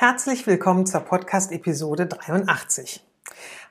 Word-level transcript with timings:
Herzlich 0.00 0.46
willkommen 0.46 0.86
zur 0.86 1.00
Podcast-Episode 1.00 2.06
83. 2.06 3.04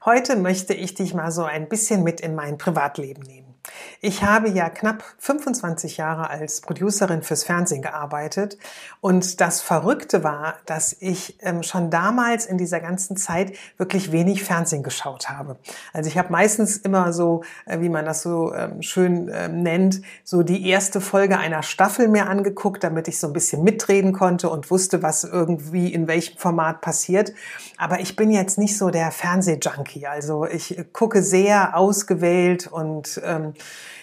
Heute 0.03 0.35
möchte 0.35 0.73
ich 0.73 0.93
dich 0.93 1.13
mal 1.13 1.31
so 1.31 1.45
ein 1.45 1.69
bisschen 1.69 2.03
mit 2.03 2.19
in 2.19 2.35
mein 2.35 2.57
Privatleben 2.57 3.23
nehmen. 3.23 3.55
Ich 4.01 4.23
habe 4.23 4.49
ja 4.49 4.69
knapp 4.69 5.03
25 5.19 5.97
Jahre 5.97 6.29
als 6.29 6.61
Producerin 6.61 7.23
fürs 7.23 7.43
Fernsehen 7.43 7.81
gearbeitet 7.81 8.57
und 9.01 9.41
das 9.41 9.61
Verrückte 9.61 10.23
war, 10.23 10.55
dass 10.65 10.95
ich 10.99 11.37
ähm, 11.41 11.63
schon 11.63 11.89
damals 11.89 12.45
in 12.45 12.57
dieser 12.57 12.79
ganzen 12.79 13.17
Zeit 13.17 13.53
wirklich 13.77 14.11
wenig 14.11 14.43
Fernsehen 14.43 14.83
geschaut 14.83 15.29
habe. 15.29 15.57
Also 15.93 16.09
ich 16.09 16.17
habe 16.17 16.31
meistens 16.31 16.77
immer 16.77 17.11
so, 17.11 17.43
äh, 17.65 17.79
wie 17.79 17.89
man 17.89 18.05
das 18.05 18.21
so 18.21 18.53
ähm, 18.53 18.81
schön 18.81 19.31
ähm, 19.33 19.63
nennt, 19.63 20.01
so 20.23 20.43
die 20.43 20.69
erste 20.69 21.01
Folge 21.01 21.37
einer 21.37 21.63
Staffel 21.63 22.07
mir 22.07 22.27
angeguckt, 22.27 22.83
damit 22.83 23.07
ich 23.07 23.19
so 23.19 23.27
ein 23.27 23.33
bisschen 23.33 23.63
mitreden 23.63 24.13
konnte 24.13 24.49
und 24.49 24.69
wusste, 24.69 25.01
was 25.01 25.23
irgendwie 25.23 25.91
in 25.93 26.07
welchem 26.07 26.37
Format 26.37 26.81
passiert. 26.81 27.33
Aber 27.77 27.99
ich 27.99 28.15
bin 28.15 28.31
jetzt 28.31 28.57
nicht 28.57 28.77
so 28.77 28.89
der 28.89 29.11
Fernsehjunkie. 29.11 30.07
Also 30.07 30.45
ich 30.45 30.77
gucke 30.93 31.23
sehr 31.23 31.75
ausgewählt 31.75 32.67
und 32.67 33.21
ähm, 33.23 33.53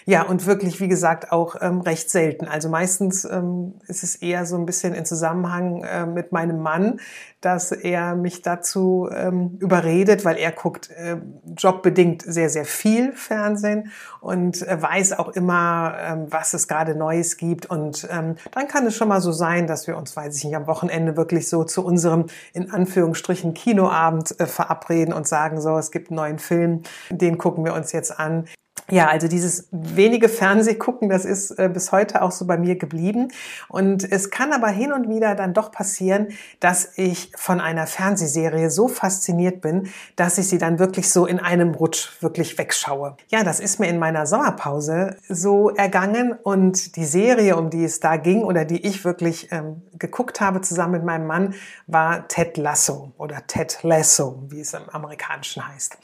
ja, 0.07 0.21
und 0.21 0.45
wirklich, 0.45 0.79
wie 0.79 0.87
gesagt, 0.87 1.31
auch 1.31 1.55
ähm, 1.61 1.81
recht 1.81 2.11
selten. 2.11 2.45
Also 2.47 2.69
meistens 2.69 3.25
ähm, 3.25 3.73
ist 3.87 4.03
es 4.03 4.15
eher 4.15 4.45
so 4.45 4.55
ein 4.55 4.67
bisschen 4.67 4.93
in 4.93 5.03
Zusammenhang 5.03 5.83
äh, 5.83 6.05
mit 6.05 6.31
meinem 6.31 6.59
Mann, 6.59 6.99
dass 7.41 7.71
er 7.71 8.15
mich 8.15 8.43
dazu 8.43 9.09
ähm, 9.11 9.57
überredet, 9.59 10.23
weil 10.23 10.37
er 10.37 10.51
guckt 10.51 10.91
äh, 10.91 11.17
jobbedingt 11.57 12.21
sehr, 12.21 12.51
sehr 12.51 12.65
viel 12.65 13.13
Fernsehen 13.13 13.91
und 14.21 14.61
äh, 14.67 14.79
weiß 14.79 15.13
auch 15.13 15.29
immer, 15.29 15.95
ähm, 15.99 16.27
was 16.29 16.53
es 16.53 16.67
gerade 16.67 16.93
Neues 16.93 17.37
gibt. 17.37 17.65
Und 17.65 18.07
ähm, 18.11 18.35
dann 18.51 18.67
kann 18.67 18.85
es 18.85 18.95
schon 18.95 19.07
mal 19.07 19.21
so 19.21 19.31
sein, 19.31 19.65
dass 19.65 19.87
wir 19.87 19.97
uns, 19.97 20.15
weiß 20.15 20.37
ich 20.37 20.43
nicht, 20.43 20.55
am 20.55 20.67
Wochenende 20.67 21.17
wirklich 21.17 21.49
so 21.49 21.63
zu 21.63 21.83
unserem, 21.83 22.27
in 22.53 22.69
Anführungsstrichen, 22.69 23.55
Kinoabend 23.55 24.39
äh, 24.39 24.45
verabreden 24.45 25.15
und 25.15 25.27
sagen, 25.27 25.59
so, 25.61 25.79
es 25.79 25.89
gibt 25.89 26.11
einen 26.11 26.17
neuen 26.17 26.37
Film, 26.37 26.83
den 27.09 27.39
gucken 27.39 27.65
wir 27.65 27.73
uns 27.73 27.91
jetzt 27.91 28.19
an 28.19 28.45
ja, 28.91 29.07
also 29.07 29.27
dieses 29.27 29.67
wenige 29.71 30.29
Fernsehgucken, 30.29 31.09
das 31.09 31.25
ist 31.25 31.51
äh, 31.51 31.69
bis 31.73 31.91
heute 31.91 32.21
auch 32.21 32.31
so 32.31 32.45
bei 32.45 32.57
mir 32.57 32.75
geblieben. 32.75 33.29
Und 33.67 34.09
es 34.11 34.29
kann 34.29 34.53
aber 34.53 34.67
hin 34.67 34.93
und 34.93 35.09
wieder 35.09 35.33
dann 35.33 35.55
doch 35.55 35.71
passieren, 35.71 36.27
dass 36.59 36.89
ich 36.95 37.31
von 37.35 37.59
einer 37.59 37.87
Fernsehserie 37.87 38.69
so 38.69 38.87
fasziniert 38.87 39.61
bin, 39.61 39.89
dass 40.15 40.37
ich 40.37 40.47
sie 40.47 40.59
dann 40.59 40.77
wirklich 40.77 41.09
so 41.09 41.25
in 41.25 41.39
einem 41.39 41.73
Rutsch 41.73 42.21
wirklich 42.21 42.57
wegschaue. 42.59 43.17
Ja, 43.29 43.43
das 43.43 43.59
ist 43.59 43.79
mir 43.79 43.87
in 43.87 43.97
meiner 43.97 44.27
Sommerpause 44.27 45.17
so 45.27 45.71
ergangen 45.71 46.33
und 46.33 46.95
die 46.95 47.05
Serie, 47.05 47.57
um 47.57 47.71
die 47.71 47.85
es 47.85 47.99
da 47.99 48.17
ging 48.17 48.43
oder 48.43 48.65
die 48.65 48.85
ich 48.85 49.03
wirklich 49.03 49.51
ähm, 49.51 49.81
geguckt 49.97 50.41
habe 50.41 50.61
zusammen 50.61 50.93
mit 50.93 51.03
meinem 51.03 51.25
Mann, 51.25 51.55
war 51.87 52.27
Ted 52.27 52.57
Lasso 52.57 53.13
oder 53.17 53.47
Ted 53.47 53.79
Lasso, 53.81 54.43
wie 54.49 54.59
es 54.59 54.73
im 54.73 54.87
Amerikanischen 54.91 55.67
heißt. 55.67 55.97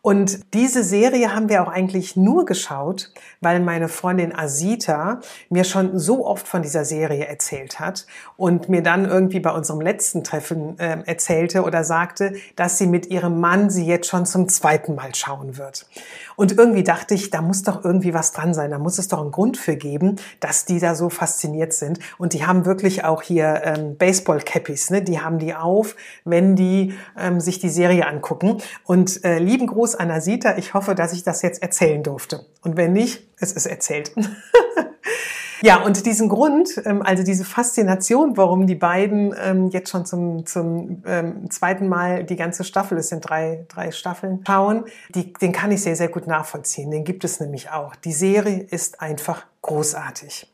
Und 0.00 0.54
diese 0.54 0.84
Serie 0.84 1.34
haben 1.34 1.48
wir 1.48 1.62
auch 1.62 1.68
eigentlich 1.68 2.16
nur 2.16 2.44
geschaut, 2.44 3.12
weil 3.40 3.60
meine 3.60 3.88
Freundin 3.88 4.34
Asita 4.34 5.20
mir 5.50 5.64
schon 5.64 5.98
so 5.98 6.26
oft 6.26 6.46
von 6.46 6.62
dieser 6.62 6.84
Serie 6.84 7.26
erzählt 7.26 7.80
hat 7.80 8.06
und 8.36 8.68
mir 8.68 8.82
dann 8.82 9.04
irgendwie 9.04 9.40
bei 9.40 9.50
unserem 9.50 9.80
letzten 9.80 10.22
Treffen 10.22 10.78
äh, 10.78 10.98
erzählte 11.04 11.62
oder 11.62 11.82
sagte, 11.84 12.34
dass 12.56 12.78
sie 12.78 12.86
mit 12.86 13.06
ihrem 13.06 13.40
Mann 13.40 13.70
sie 13.70 13.86
jetzt 13.86 14.08
schon 14.08 14.24
zum 14.24 14.48
zweiten 14.48 14.94
Mal 14.94 15.14
schauen 15.14 15.58
wird. 15.58 15.86
Und 16.38 16.56
irgendwie 16.56 16.84
dachte 16.84 17.14
ich, 17.14 17.30
da 17.30 17.42
muss 17.42 17.64
doch 17.64 17.84
irgendwie 17.84 18.14
was 18.14 18.30
dran 18.30 18.54
sein, 18.54 18.70
da 18.70 18.78
muss 18.78 18.98
es 18.98 19.08
doch 19.08 19.20
einen 19.20 19.32
Grund 19.32 19.56
für 19.56 19.74
geben, 19.74 20.20
dass 20.38 20.64
die 20.64 20.78
da 20.78 20.94
so 20.94 21.10
fasziniert 21.10 21.72
sind. 21.72 21.98
Und 22.16 22.32
die 22.32 22.46
haben 22.46 22.64
wirklich 22.64 23.02
auch 23.02 23.22
hier 23.22 23.60
ähm, 23.64 23.96
Baseball-Cappies, 23.96 24.90
ne? 24.90 25.02
die 25.02 25.18
haben 25.18 25.40
die 25.40 25.56
auf, 25.56 25.96
wenn 26.24 26.54
die 26.54 26.94
ähm, 27.18 27.40
sich 27.40 27.58
die 27.58 27.68
Serie 27.68 28.06
angucken. 28.06 28.58
Und 28.84 29.24
äh, 29.24 29.40
lieben 29.40 29.66
Gruß 29.66 29.96
an 29.96 30.12
Asita, 30.12 30.56
ich 30.58 30.74
hoffe, 30.74 30.94
dass 30.94 31.12
ich 31.12 31.24
das 31.24 31.42
jetzt 31.42 31.60
erzählen 31.60 32.04
durfte. 32.04 32.46
Und 32.62 32.76
wenn 32.76 32.92
nicht, 32.92 33.26
es 33.40 33.50
ist 33.50 33.66
erzählt. 33.66 34.12
Ja, 35.60 35.82
und 35.82 36.06
diesen 36.06 36.28
Grund, 36.28 36.80
ähm, 36.84 37.02
also 37.02 37.22
diese 37.22 37.44
Faszination, 37.44 38.36
warum 38.36 38.66
die 38.66 38.74
beiden 38.74 39.34
ähm, 39.42 39.68
jetzt 39.68 39.90
schon 39.90 40.06
zum, 40.06 40.46
zum 40.46 41.02
ähm, 41.06 41.50
zweiten 41.50 41.88
Mal 41.88 42.24
die 42.24 42.36
ganze 42.36 42.64
Staffel, 42.64 42.98
es 42.98 43.08
sind 43.08 43.28
drei, 43.28 43.64
drei 43.68 43.90
Staffeln, 43.90 44.44
schauen, 44.46 44.84
die, 45.14 45.32
den 45.32 45.52
kann 45.52 45.72
ich 45.72 45.82
sehr, 45.82 45.96
sehr 45.96 46.08
gut 46.08 46.26
nachvollziehen. 46.26 46.90
Den 46.90 47.04
gibt 47.04 47.24
es 47.24 47.40
nämlich 47.40 47.70
auch. 47.70 47.96
Die 47.96 48.12
Serie 48.12 48.60
ist 48.60 49.00
einfach 49.00 49.44
großartig. 49.62 50.52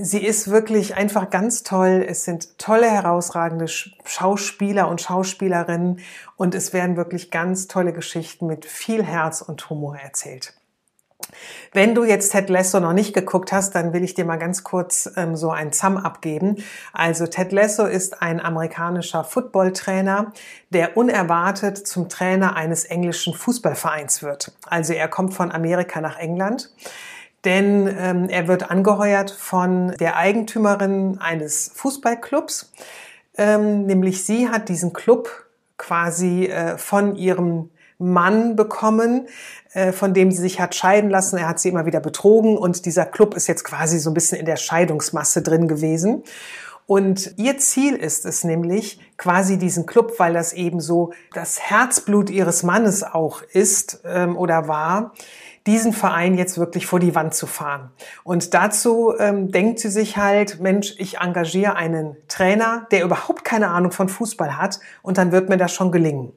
Sie 0.00 0.26
ist 0.26 0.50
wirklich 0.50 0.96
einfach 0.96 1.30
ganz 1.30 1.62
toll. 1.62 2.04
Es 2.08 2.24
sind 2.24 2.58
tolle, 2.58 2.90
herausragende 2.90 3.68
Schauspieler 3.68 4.88
und 4.88 5.00
Schauspielerinnen 5.00 6.00
und 6.36 6.56
es 6.56 6.72
werden 6.72 6.96
wirklich 6.96 7.30
ganz 7.30 7.68
tolle 7.68 7.92
Geschichten 7.92 8.48
mit 8.48 8.64
viel 8.64 9.04
Herz 9.04 9.42
und 9.42 9.70
Humor 9.70 9.96
erzählt. 9.98 10.52
Wenn 11.72 11.94
du 11.94 12.04
jetzt 12.04 12.32
Ted 12.32 12.48
Lasso 12.48 12.80
noch 12.80 12.92
nicht 12.92 13.14
geguckt 13.14 13.52
hast, 13.52 13.74
dann 13.74 13.92
will 13.92 14.02
ich 14.02 14.14
dir 14.14 14.24
mal 14.24 14.38
ganz 14.38 14.64
kurz 14.64 15.10
ähm, 15.16 15.36
so 15.36 15.50
ein 15.50 15.72
Sum 15.72 15.96
abgeben. 15.96 16.56
Also 16.92 17.26
Ted 17.26 17.52
Lasso 17.52 17.84
ist 17.84 18.22
ein 18.22 18.40
amerikanischer 18.40 19.24
Footballtrainer, 19.24 20.32
der 20.70 20.96
unerwartet 20.96 21.86
zum 21.86 22.08
Trainer 22.08 22.56
eines 22.56 22.84
englischen 22.84 23.34
Fußballvereins 23.34 24.22
wird. 24.22 24.52
Also 24.66 24.92
er 24.92 25.08
kommt 25.08 25.34
von 25.34 25.52
Amerika 25.52 26.00
nach 26.00 26.18
England 26.18 26.70
denn 27.46 27.86
ähm, 27.98 28.28
er 28.28 28.48
wird 28.48 28.72
angeheuert 28.72 29.30
von 29.30 29.94
der 30.00 30.16
Eigentümerin 30.16 31.18
eines 31.20 31.70
Fußballclubs. 31.74 32.72
Ähm, 33.38 33.86
nämlich 33.86 34.24
sie 34.24 34.48
hat 34.48 34.68
diesen 34.68 34.92
Club 34.92 35.30
quasi 35.78 36.46
äh, 36.46 36.76
von 36.76 37.14
ihrem 37.14 37.70
Mann 37.98 38.56
bekommen, 38.56 39.28
äh, 39.72 39.92
von 39.92 40.14
dem 40.14 40.30
sie 40.30 40.42
sich 40.42 40.60
hat 40.60 40.74
scheiden 40.74 41.10
lassen. 41.10 41.38
Er 41.38 41.48
hat 41.48 41.60
sie 41.60 41.68
immer 41.68 41.86
wieder 41.86 42.00
betrogen 42.00 42.56
und 42.56 42.86
dieser 42.86 43.06
Club 43.06 43.34
ist 43.34 43.46
jetzt 43.46 43.64
quasi 43.64 43.98
so 43.98 44.10
ein 44.10 44.14
bisschen 44.14 44.38
in 44.38 44.46
der 44.46 44.56
Scheidungsmasse 44.56 45.42
drin 45.42 45.68
gewesen. 45.68 46.22
Und 46.86 47.34
ihr 47.36 47.58
Ziel 47.58 47.96
ist 47.96 48.24
es 48.26 48.44
nämlich, 48.44 49.00
quasi 49.16 49.58
diesen 49.58 49.86
Club, 49.86 50.14
weil 50.18 50.34
das 50.34 50.52
eben 50.52 50.80
so 50.80 51.12
das 51.32 51.60
Herzblut 51.60 52.30
ihres 52.30 52.62
Mannes 52.62 53.02
auch 53.02 53.42
ist 53.42 54.00
ähm, 54.04 54.36
oder 54.36 54.68
war, 54.68 55.12
diesen 55.66 55.92
Verein 55.92 56.38
jetzt 56.38 56.58
wirklich 56.58 56.86
vor 56.86 57.00
die 57.00 57.16
Wand 57.16 57.34
zu 57.34 57.48
fahren. 57.48 57.90
Und 58.22 58.54
dazu 58.54 59.14
ähm, 59.18 59.50
denkt 59.50 59.80
sie 59.80 59.90
sich 59.90 60.16
halt, 60.16 60.60
Mensch, 60.60 60.94
ich 60.98 61.18
engagiere 61.18 61.74
einen 61.74 62.16
Trainer, 62.28 62.86
der 62.92 63.02
überhaupt 63.02 63.44
keine 63.44 63.68
Ahnung 63.68 63.90
von 63.90 64.08
Fußball 64.08 64.56
hat 64.56 64.78
und 65.02 65.18
dann 65.18 65.32
wird 65.32 65.48
mir 65.48 65.56
das 65.56 65.72
schon 65.72 65.90
gelingen. 65.90 66.32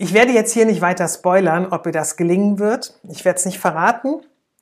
Ich 0.00 0.14
werde 0.14 0.30
jetzt 0.30 0.52
hier 0.52 0.64
nicht 0.64 0.80
weiter 0.80 1.08
spoilern, 1.08 1.66
ob 1.72 1.84
ihr 1.86 1.92
das 1.92 2.16
gelingen 2.16 2.60
wird. 2.60 3.00
Ich 3.10 3.24
werde 3.24 3.40
es 3.40 3.44
nicht 3.44 3.58
verraten. 3.58 4.20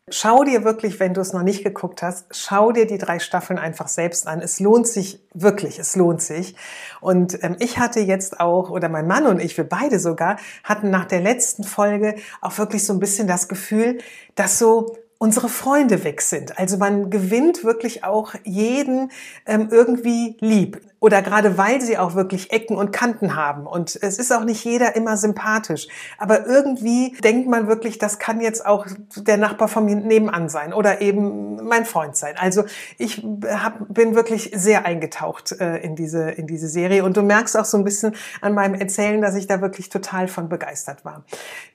Schau 0.08 0.44
dir 0.44 0.64
wirklich, 0.64 0.98
wenn 0.98 1.12
du 1.12 1.20
es 1.20 1.34
noch 1.34 1.42
nicht 1.42 1.62
geguckt 1.62 2.00
hast, 2.00 2.24
schau 2.30 2.72
dir 2.72 2.86
die 2.86 2.96
drei 2.96 3.18
Staffeln 3.18 3.58
einfach 3.58 3.88
selbst 3.88 4.26
an. 4.26 4.40
Es 4.40 4.60
lohnt 4.60 4.86
sich 4.86 5.20
wirklich, 5.34 5.78
es 5.78 5.94
lohnt 5.94 6.22
sich. 6.22 6.56
Und 7.02 7.42
ähm, 7.44 7.56
ich 7.58 7.78
hatte 7.78 8.00
jetzt 8.00 8.40
auch, 8.40 8.70
oder 8.70 8.88
mein 8.88 9.06
Mann 9.06 9.26
und 9.26 9.42
ich, 9.42 9.54
wir 9.58 9.68
beide 9.68 9.98
sogar, 9.98 10.38
hatten 10.64 10.88
nach 10.88 11.04
der 11.04 11.20
letzten 11.20 11.64
Folge 11.64 12.14
auch 12.40 12.56
wirklich 12.56 12.86
so 12.86 12.94
ein 12.94 13.00
bisschen 13.00 13.28
das 13.28 13.46
Gefühl, 13.46 13.98
dass 14.36 14.58
so 14.58 14.96
unsere 15.18 15.50
Freunde 15.50 16.04
weg 16.04 16.22
sind. 16.22 16.58
Also 16.58 16.78
man 16.78 17.10
gewinnt 17.10 17.62
wirklich 17.64 18.04
auch 18.04 18.34
jeden 18.44 19.10
ähm, 19.44 19.68
irgendwie 19.70 20.36
lieb. 20.40 20.80
Oder 20.98 21.20
gerade 21.20 21.58
weil 21.58 21.80
sie 21.80 21.98
auch 21.98 22.14
wirklich 22.14 22.52
Ecken 22.52 22.76
und 22.76 22.90
Kanten 22.90 23.36
haben. 23.36 23.66
Und 23.66 23.98
es 24.00 24.18
ist 24.18 24.32
auch 24.32 24.44
nicht 24.44 24.64
jeder 24.64 24.96
immer 24.96 25.16
sympathisch. 25.16 25.88
Aber 26.16 26.46
irgendwie 26.46 27.14
denkt 27.22 27.48
man 27.48 27.68
wirklich, 27.68 27.98
das 27.98 28.18
kann 28.18 28.40
jetzt 28.40 28.64
auch 28.64 28.86
der 29.16 29.36
Nachbar 29.36 29.68
von 29.68 29.84
mir 29.84 29.96
nebenan 29.96 30.48
sein 30.48 30.72
oder 30.72 31.02
eben 31.02 31.56
mein 31.66 31.84
Freund 31.84 32.16
sein. 32.16 32.34
Also 32.38 32.64
ich 32.96 33.22
hab, 33.46 33.92
bin 33.92 34.14
wirklich 34.14 34.52
sehr 34.54 34.86
eingetaucht 34.86 35.52
äh, 35.60 35.76
in, 35.78 35.96
diese, 35.96 36.30
in 36.30 36.46
diese 36.46 36.68
Serie. 36.68 37.04
Und 37.04 37.16
du 37.16 37.22
merkst 37.22 37.58
auch 37.58 37.66
so 37.66 37.76
ein 37.76 37.84
bisschen 37.84 38.16
an 38.40 38.54
meinem 38.54 38.74
Erzählen, 38.74 39.20
dass 39.20 39.34
ich 39.34 39.46
da 39.46 39.60
wirklich 39.60 39.90
total 39.90 40.28
von 40.28 40.48
begeistert 40.48 41.04
war. 41.04 41.24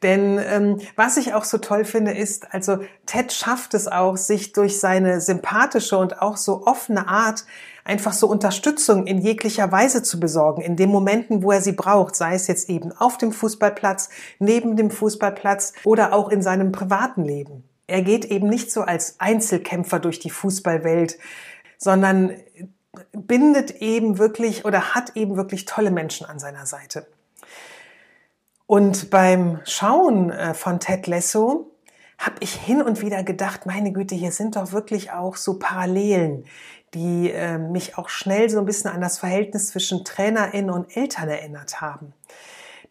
Denn 0.01 0.39
ähm, 0.43 0.79
was 0.95 1.17
ich 1.17 1.35
auch 1.35 1.43
so 1.43 1.59
toll 1.59 1.85
finde, 1.85 2.11
ist, 2.11 2.51
also 2.53 2.79
Ted 3.05 3.31
schafft 3.31 3.75
es 3.75 3.87
auch, 3.87 4.17
sich 4.17 4.51
durch 4.53 4.79
seine 4.79 5.21
sympathische 5.21 5.97
und 5.97 6.21
auch 6.21 6.37
so 6.37 6.65
offene 6.65 7.07
Art 7.07 7.45
einfach 7.83 8.13
so 8.13 8.27
Unterstützung 8.27 9.07
in 9.07 9.19
jeglicher 9.19 9.71
Weise 9.71 10.03
zu 10.03 10.19
besorgen, 10.19 10.61
in 10.61 10.75
den 10.75 10.89
Momenten, 10.89 11.43
wo 11.43 11.51
er 11.51 11.61
sie 11.61 11.71
braucht, 11.71 12.15
sei 12.15 12.35
es 12.35 12.47
jetzt 12.47 12.69
eben 12.69 12.91
auf 12.91 13.17
dem 13.17 13.31
Fußballplatz, 13.31 14.09
neben 14.39 14.75
dem 14.75 14.91
Fußballplatz 14.91 15.73
oder 15.83 16.13
auch 16.13 16.29
in 16.29 16.41
seinem 16.41 16.71
privaten 16.71 17.23
Leben. 17.23 17.63
Er 17.87 18.01
geht 18.01 18.25
eben 18.25 18.47
nicht 18.47 18.71
so 18.71 18.81
als 18.81 19.19
Einzelkämpfer 19.19 19.99
durch 19.99 20.19
die 20.19 20.29
Fußballwelt, 20.29 21.17
sondern 21.77 22.35
bindet 23.11 23.81
eben 23.81 24.17
wirklich 24.17 24.65
oder 24.65 24.93
hat 24.93 25.15
eben 25.15 25.35
wirklich 25.35 25.65
tolle 25.65 25.91
Menschen 25.91 26.25
an 26.25 26.39
seiner 26.39 26.65
Seite. 26.65 27.07
Und 28.67 29.09
beim 29.09 29.59
Schauen 29.65 30.29
äh, 30.29 30.53
von 30.53 30.79
Ted 30.79 31.07
Lasso 31.07 31.71
habe 32.17 32.35
ich 32.39 32.53
hin 32.53 32.81
und 32.81 33.01
wieder 33.01 33.23
gedacht, 33.23 33.65
meine 33.65 33.91
Güte, 33.91 34.15
hier 34.15 34.31
sind 34.31 34.55
doch 34.55 34.71
wirklich 34.71 35.11
auch 35.11 35.35
so 35.35 35.57
Parallelen, 35.57 36.45
die 36.93 37.31
äh, 37.31 37.57
mich 37.57 37.97
auch 37.97 38.09
schnell 38.09 38.49
so 38.49 38.59
ein 38.59 38.65
bisschen 38.65 38.91
an 38.91 39.01
das 39.01 39.19
Verhältnis 39.19 39.67
zwischen 39.67 40.03
Trainerin 40.03 40.69
und 40.69 40.95
Eltern 40.95 41.29
erinnert 41.29 41.81
haben. 41.81 42.13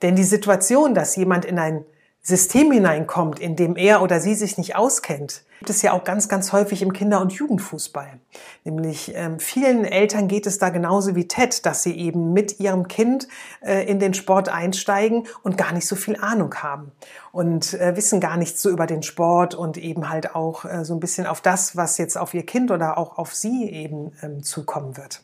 Denn 0.02 0.17
die 0.17 0.25
Situation, 0.25 0.94
dass 0.94 1.17
jemand 1.17 1.44
in 1.44 1.58
ein 1.58 1.85
System 2.23 2.73
hineinkommt, 2.73 3.38
in 3.38 3.56
dem 3.56 3.76
er 3.76 4.02
oder 4.02 4.20
sie 4.20 4.35
sich 4.35 4.58
nicht 4.58 4.76
auskennt, 4.76 5.43
gibt 5.60 5.68
es 5.68 5.82
ja 5.82 5.92
auch 5.92 6.04
ganz, 6.04 6.30
ganz 6.30 6.52
häufig 6.54 6.80
im 6.80 6.94
Kinder- 6.94 7.20
und 7.20 7.32
Jugendfußball. 7.32 8.18
Nämlich 8.64 9.12
ähm, 9.14 9.38
vielen 9.38 9.84
Eltern 9.84 10.26
geht 10.26 10.46
es 10.46 10.56
da 10.56 10.70
genauso 10.70 11.14
wie 11.14 11.28
Ted, 11.28 11.66
dass 11.66 11.82
sie 11.82 11.94
eben 11.98 12.32
mit 12.32 12.60
ihrem 12.60 12.88
Kind 12.88 13.28
äh, 13.60 13.86
in 13.86 13.98
den 13.98 14.14
Sport 14.14 14.48
einsteigen 14.48 15.28
und 15.42 15.58
gar 15.58 15.72
nicht 15.72 15.86
so 15.86 15.96
viel 15.96 16.16
Ahnung 16.16 16.54
haben 16.54 16.92
und 17.30 17.74
äh, 17.74 17.94
wissen 17.94 18.20
gar 18.20 18.38
nichts 18.38 18.62
so 18.62 18.70
über 18.70 18.86
den 18.86 19.02
Sport 19.02 19.54
und 19.54 19.76
eben 19.76 20.08
halt 20.08 20.34
auch 20.34 20.64
äh, 20.64 20.82
so 20.82 20.94
ein 20.94 21.00
bisschen 21.00 21.26
auf 21.26 21.42
das, 21.42 21.76
was 21.76 21.98
jetzt 21.98 22.16
auf 22.16 22.32
ihr 22.32 22.46
Kind 22.46 22.70
oder 22.70 22.96
auch 22.96 23.18
auf 23.18 23.34
sie 23.34 23.68
eben 23.70 24.12
ähm, 24.22 24.42
zukommen 24.42 24.96
wird. 24.96 25.20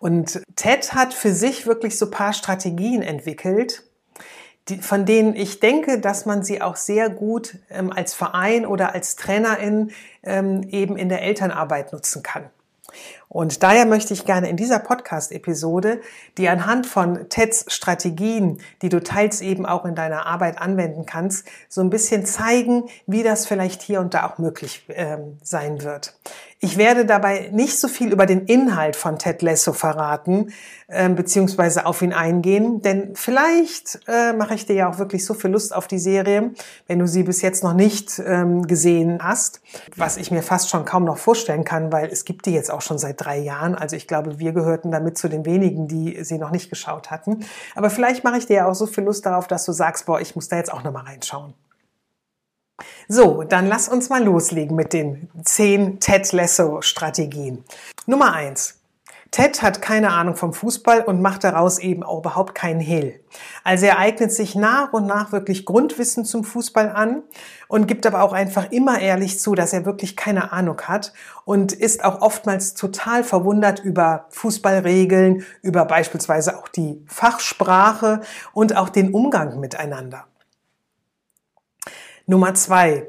Und 0.00 0.42
Ted 0.56 0.92
hat 0.92 1.14
für 1.14 1.32
sich 1.32 1.68
wirklich 1.68 1.98
so 1.98 2.10
paar 2.10 2.32
Strategien 2.32 3.00
entwickelt, 3.00 3.84
die, 4.68 4.78
von 4.78 5.04
denen 5.04 5.36
ich 5.36 5.60
denke, 5.60 6.00
dass 6.00 6.26
man 6.26 6.42
sie 6.42 6.62
auch 6.62 6.76
sehr 6.76 7.10
gut 7.10 7.58
ähm, 7.70 7.92
als 7.92 8.14
Verein 8.14 8.66
oder 8.66 8.94
als 8.94 9.16
Trainerin 9.16 9.90
ähm, 10.22 10.62
eben 10.70 10.96
in 10.96 11.08
der 11.08 11.22
Elternarbeit 11.22 11.92
nutzen 11.92 12.22
kann. 12.22 12.50
Und 13.28 13.62
daher 13.62 13.86
möchte 13.86 14.14
ich 14.14 14.24
gerne 14.24 14.48
in 14.48 14.56
dieser 14.56 14.78
Podcast-Episode, 14.78 16.00
die 16.38 16.48
anhand 16.48 16.86
von 16.86 17.28
Teds 17.28 17.64
Strategien, 17.68 18.60
die 18.82 18.88
du 18.88 19.02
teils 19.02 19.40
eben 19.40 19.66
auch 19.66 19.84
in 19.84 19.94
deiner 19.94 20.26
Arbeit 20.26 20.58
anwenden 20.58 21.04
kannst, 21.06 21.46
so 21.68 21.80
ein 21.80 21.90
bisschen 21.90 22.24
zeigen, 22.24 22.84
wie 23.06 23.22
das 23.22 23.46
vielleicht 23.46 23.82
hier 23.82 24.00
und 24.00 24.14
da 24.14 24.26
auch 24.26 24.38
möglich 24.38 24.86
ähm, 24.88 25.38
sein 25.42 25.82
wird. 25.82 26.14
Ich 26.64 26.78
werde 26.78 27.04
dabei 27.04 27.50
nicht 27.52 27.78
so 27.78 27.88
viel 27.88 28.10
über 28.10 28.24
den 28.24 28.46
Inhalt 28.46 28.96
von 28.96 29.18
Ted 29.18 29.42
Lasso 29.42 29.74
verraten, 29.74 30.50
äh, 30.88 31.10
beziehungsweise 31.10 31.84
auf 31.84 32.00
ihn 32.00 32.14
eingehen, 32.14 32.80
denn 32.80 33.14
vielleicht 33.16 34.00
äh, 34.08 34.32
mache 34.32 34.54
ich 34.54 34.64
dir 34.64 34.74
ja 34.74 34.88
auch 34.88 34.96
wirklich 34.96 35.26
so 35.26 35.34
viel 35.34 35.50
Lust 35.50 35.76
auf 35.76 35.88
die 35.88 35.98
Serie, 35.98 36.52
wenn 36.86 36.98
du 37.00 37.06
sie 37.06 37.22
bis 37.22 37.42
jetzt 37.42 37.64
noch 37.64 37.74
nicht 37.74 38.18
ähm, 38.24 38.66
gesehen 38.66 39.18
hast, 39.22 39.60
was 39.94 40.16
ich 40.16 40.30
mir 40.30 40.42
fast 40.42 40.70
schon 40.70 40.86
kaum 40.86 41.04
noch 41.04 41.18
vorstellen 41.18 41.64
kann, 41.64 41.92
weil 41.92 42.08
es 42.08 42.24
gibt 42.24 42.46
die 42.46 42.54
jetzt 42.54 42.70
auch 42.70 42.80
schon 42.80 42.96
seit 42.96 43.22
drei 43.22 43.36
Jahren. 43.36 43.74
Also 43.74 43.96
ich 43.96 44.08
glaube, 44.08 44.38
wir 44.38 44.52
gehörten 44.52 44.90
damit 44.90 45.18
zu 45.18 45.28
den 45.28 45.44
wenigen, 45.44 45.86
die 45.86 46.24
sie 46.24 46.38
noch 46.38 46.50
nicht 46.50 46.70
geschaut 46.70 47.10
hatten. 47.10 47.44
Aber 47.74 47.90
vielleicht 47.90 48.24
mache 48.24 48.38
ich 48.38 48.46
dir 48.46 48.56
ja 48.56 48.66
auch 48.66 48.74
so 48.74 48.86
viel 48.86 49.04
Lust 49.04 49.26
darauf, 49.26 49.48
dass 49.48 49.66
du 49.66 49.72
sagst, 49.72 50.06
boah, 50.06 50.18
ich 50.18 50.34
muss 50.34 50.48
da 50.48 50.56
jetzt 50.56 50.72
auch 50.72 50.82
noch 50.82 50.92
mal 50.92 51.04
reinschauen. 51.04 51.52
So, 53.08 53.42
dann 53.42 53.66
lass 53.66 53.88
uns 53.88 54.08
mal 54.08 54.22
loslegen 54.22 54.76
mit 54.76 54.92
den 54.92 55.28
zehn 55.44 56.00
Ted 56.00 56.32
Lasso 56.32 56.82
Strategien. 56.82 57.64
Nummer 58.06 58.32
eins. 58.32 58.80
Ted 59.30 59.62
hat 59.62 59.82
keine 59.82 60.12
Ahnung 60.12 60.36
vom 60.36 60.52
Fußball 60.52 61.00
und 61.02 61.20
macht 61.20 61.42
daraus 61.42 61.80
eben 61.80 62.04
auch 62.04 62.18
überhaupt 62.18 62.54
keinen 62.54 62.78
Hehl. 62.78 63.20
Also 63.64 63.86
er 63.86 63.98
eignet 63.98 64.30
sich 64.32 64.54
nach 64.54 64.92
und 64.92 65.06
nach 65.06 65.32
wirklich 65.32 65.64
Grundwissen 65.64 66.24
zum 66.24 66.44
Fußball 66.44 66.90
an 66.90 67.24
und 67.66 67.88
gibt 67.88 68.06
aber 68.06 68.22
auch 68.22 68.32
einfach 68.32 68.70
immer 68.70 69.00
ehrlich 69.00 69.40
zu, 69.40 69.56
dass 69.56 69.72
er 69.72 69.86
wirklich 69.86 70.14
keine 70.14 70.52
Ahnung 70.52 70.80
hat 70.82 71.12
und 71.44 71.72
ist 71.72 72.04
auch 72.04 72.22
oftmals 72.22 72.74
total 72.74 73.24
verwundert 73.24 73.80
über 73.80 74.26
Fußballregeln, 74.28 75.44
über 75.62 75.84
beispielsweise 75.84 76.56
auch 76.56 76.68
die 76.68 77.02
Fachsprache 77.08 78.20
und 78.52 78.76
auch 78.76 78.88
den 78.88 79.12
Umgang 79.12 79.58
miteinander. 79.58 80.26
Nummer 82.26 82.54
zwei. 82.54 83.06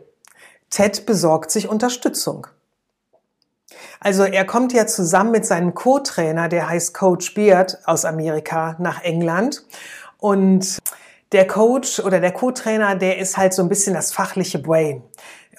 Ted 0.69 1.05
besorgt 1.05 1.51
sich 1.51 1.69
Unterstützung. 1.69 2.47
Also 3.99 4.23
er 4.23 4.45
kommt 4.45 4.73
ja 4.73 4.87
zusammen 4.87 5.31
mit 5.31 5.45
seinem 5.45 5.73
Co-Trainer, 5.73 6.49
der 6.49 6.69
heißt 6.69 6.93
Coach 6.93 7.33
Beard 7.33 7.77
aus 7.85 8.05
Amerika, 8.05 8.75
nach 8.79 9.01
England. 9.03 9.63
Und 10.17 10.79
der 11.31 11.47
Coach 11.47 11.99
oder 11.99 12.19
der 12.19 12.31
Co-Trainer, 12.31 12.95
der 12.95 13.17
ist 13.17 13.37
halt 13.37 13.53
so 13.53 13.61
ein 13.61 13.69
bisschen 13.69 13.93
das 13.93 14.11
fachliche 14.11 14.59
Brain. 14.59 15.03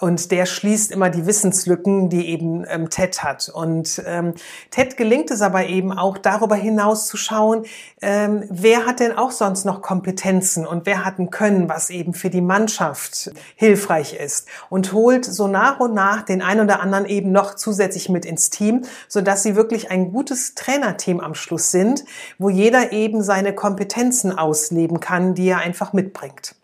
Und 0.00 0.30
der 0.30 0.46
schließt 0.46 0.92
immer 0.92 1.10
die 1.10 1.26
Wissenslücken, 1.26 2.08
die 2.08 2.28
eben 2.28 2.64
ähm, 2.68 2.90
Ted 2.90 3.22
hat. 3.22 3.48
Und 3.48 4.02
ähm, 4.06 4.34
Ted 4.70 4.96
gelingt 4.96 5.30
es 5.30 5.42
aber 5.42 5.66
eben 5.66 5.92
auch 5.92 6.18
darüber 6.18 6.54
hinaus 6.54 7.06
zu 7.06 7.16
schauen, 7.16 7.64
ähm, 8.02 8.44
wer 8.50 8.86
hat 8.86 9.00
denn 9.00 9.16
auch 9.16 9.30
sonst 9.30 9.64
noch 9.64 9.82
Kompetenzen 9.82 10.66
und 10.66 10.86
wer 10.86 11.04
hat 11.04 11.18
ein 11.18 11.30
Können, 11.30 11.68
was 11.68 11.90
eben 11.90 12.14
für 12.14 12.30
die 12.30 12.40
Mannschaft 12.40 13.30
hilfreich 13.54 14.14
ist. 14.14 14.48
Und 14.68 14.92
holt 14.92 15.24
so 15.24 15.48
nach 15.48 15.80
und 15.80 15.94
nach 15.94 16.22
den 16.22 16.42
einen 16.42 16.62
oder 16.62 16.80
anderen 16.80 17.06
eben 17.06 17.32
noch 17.32 17.54
zusätzlich 17.54 18.08
mit 18.08 18.24
ins 18.24 18.50
Team, 18.50 18.82
sodass 19.08 19.42
sie 19.42 19.56
wirklich 19.56 19.90
ein 19.90 20.12
gutes 20.12 20.54
Trainerteam 20.54 21.20
am 21.20 21.34
Schluss 21.34 21.70
sind, 21.70 22.04
wo 22.38 22.50
jeder 22.50 22.92
eben 22.92 23.22
seine 23.22 23.54
Kompetenzen 23.54 24.36
ausleben 24.36 25.00
kann, 25.00 25.34
die 25.34 25.48
er 25.48 25.58
einfach 25.58 25.92
mitbringt. 25.92 26.54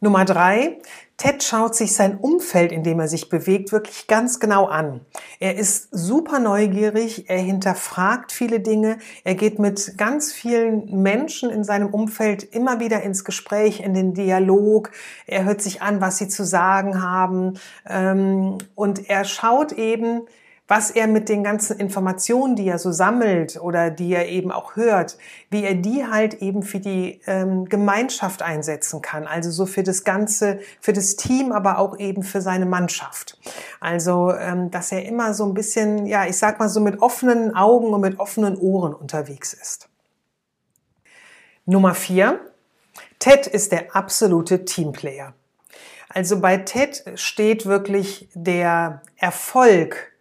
Nummer 0.00 0.24
drei, 0.24 0.78
Ted 1.18 1.42
schaut 1.42 1.74
sich 1.74 1.96
sein 1.96 2.16
Umfeld, 2.16 2.70
in 2.70 2.84
dem 2.84 3.00
er 3.00 3.08
sich 3.08 3.28
bewegt, 3.28 3.72
wirklich 3.72 4.06
ganz 4.06 4.38
genau 4.38 4.66
an. 4.66 5.00
Er 5.40 5.56
ist 5.56 5.88
super 5.90 6.38
neugierig, 6.38 7.28
er 7.28 7.40
hinterfragt 7.40 8.30
viele 8.30 8.60
Dinge, 8.60 8.98
er 9.24 9.34
geht 9.34 9.58
mit 9.58 9.98
ganz 9.98 10.32
vielen 10.32 11.02
Menschen 11.02 11.50
in 11.50 11.64
seinem 11.64 11.88
Umfeld 11.88 12.44
immer 12.44 12.78
wieder 12.78 13.02
ins 13.02 13.24
Gespräch, 13.24 13.80
in 13.80 13.94
den 13.94 14.14
Dialog, 14.14 14.92
er 15.26 15.44
hört 15.44 15.60
sich 15.60 15.82
an, 15.82 16.00
was 16.00 16.18
sie 16.18 16.28
zu 16.28 16.44
sagen 16.44 17.02
haben 17.02 17.58
ähm, 17.84 18.58
und 18.76 19.10
er 19.10 19.24
schaut 19.24 19.72
eben, 19.72 20.22
was 20.68 20.90
er 20.90 21.06
mit 21.06 21.30
den 21.30 21.42
ganzen 21.42 21.80
Informationen, 21.80 22.54
die 22.54 22.68
er 22.68 22.78
so 22.78 22.92
sammelt 22.92 23.58
oder 23.60 23.90
die 23.90 24.12
er 24.12 24.28
eben 24.28 24.52
auch 24.52 24.76
hört, 24.76 25.16
wie 25.50 25.64
er 25.64 25.74
die 25.74 26.06
halt 26.06 26.34
eben 26.34 26.62
für 26.62 26.78
die 26.78 27.22
ähm, 27.26 27.64
Gemeinschaft 27.64 28.42
einsetzen 28.42 29.00
kann. 29.00 29.26
Also 29.26 29.50
so 29.50 29.64
für 29.64 29.82
das 29.82 30.04
Ganze, 30.04 30.60
für 30.80 30.92
das 30.92 31.16
Team, 31.16 31.52
aber 31.52 31.78
auch 31.78 31.98
eben 31.98 32.22
für 32.22 32.42
seine 32.42 32.66
Mannschaft. 32.66 33.38
Also, 33.80 34.32
ähm, 34.34 34.70
dass 34.70 34.92
er 34.92 35.06
immer 35.06 35.32
so 35.32 35.46
ein 35.46 35.54
bisschen, 35.54 36.04
ja, 36.04 36.26
ich 36.26 36.36
sag 36.36 36.60
mal 36.60 36.68
so 36.68 36.80
mit 36.80 37.00
offenen 37.00 37.56
Augen 37.56 37.94
und 37.94 38.02
mit 38.02 38.20
offenen 38.20 38.58
Ohren 38.58 38.92
unterwegs 38.92 39.54
ist. 39.54 39.88
Nummer 41.64 41.94
vier. 41.94 42.40
Ted 43.18 43.46
ist 43.46 43.72
der 43.72 43.96
absolute 43.96 44.66
Teamplayer. 44.66 45.32
Also 46.10 46.40
bei 46.40 46.58
Ted 46.58 47.04
steht 47.14 47.66
wirklich 47.66 48.28
der 48.34 49.02
Erfolg 49.16 50.12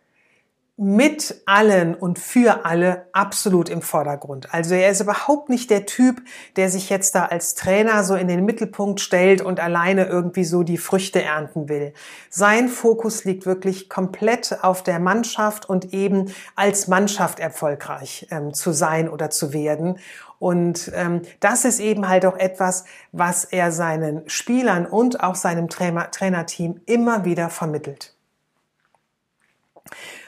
mit 0.79 1.41
allen 1.47 1.95
und 1.95 2.19
für 2.19 2.63
alle 2.63 3.07
absolut 3.11 3.67
im 3.67 3.81
Vordergrund. 3.81 4.53
Also 4.53 4.75
er 4.75 4.91
ist 4.91 5.01
überhaupt 5.01 5.49
nicht 5.49 5.71
der 5.71 5.87
Typ, 5.87 6.21
der 6.55 6.69
sich 6.69 6.91
jetzt 6.91 7.15
da 7.15 7.25
als 7.25 7.55
Trainer 7.55 8.03
so 8.03 8.13
in 8.13 8.27
den 8.27 8.45
Mittelpunkt 8.45 9.01
stellt 9.01 9.41
und 9.41 9.59
alleine 9.59 10.05
irgendwie 10.05 10.43
so 10.43 10.61
die 10.61 10.77
Früchte 10.77 11.23
ernten 11.23 11.67
will. 11.67 11.93
Sein 12.29 12.69
Fokus 12.69 13.23
liegt 13.23 13.47
wirklich 13.47 13.89
komplett 13.89 14.59
auf 14.61 14.83
der 14.83 14.99
Mannschaft 14.99 15.67
und 15.67 15.95
eben 15.95 16.31
als 16.55 16.87
Mannschaft 16.87 17.39
erfolgreich 17.39 18.27
ähm, 18.29 18.53
zu 18.53 18.71
sein 18.71 19.09
oder 19.09 19.31
zu 19.31 19.53
werden. 19.53 19.97
Und 20.37 20.91
ähm, 20.93 21.23
das 21.39 21.65
ist 21.65 21.79
eben 21.79 22.07
halt 22.07 22.23
auch 22.23 22.37
etwas, 22.37 22.85
was 23.11 23.45
er 23.45 23.71
seinen 23.71 24.29
Spielern 24.29 24.85
und 24.85 25.23
auch 25.23 25.33
seinem 25.33 25.69
Trainer 25.69 26.11
Trainerteam 26.11 26.81
immer 26.85 27.25
wieder 27.25 27.49
vermittelt. 27.49 28.13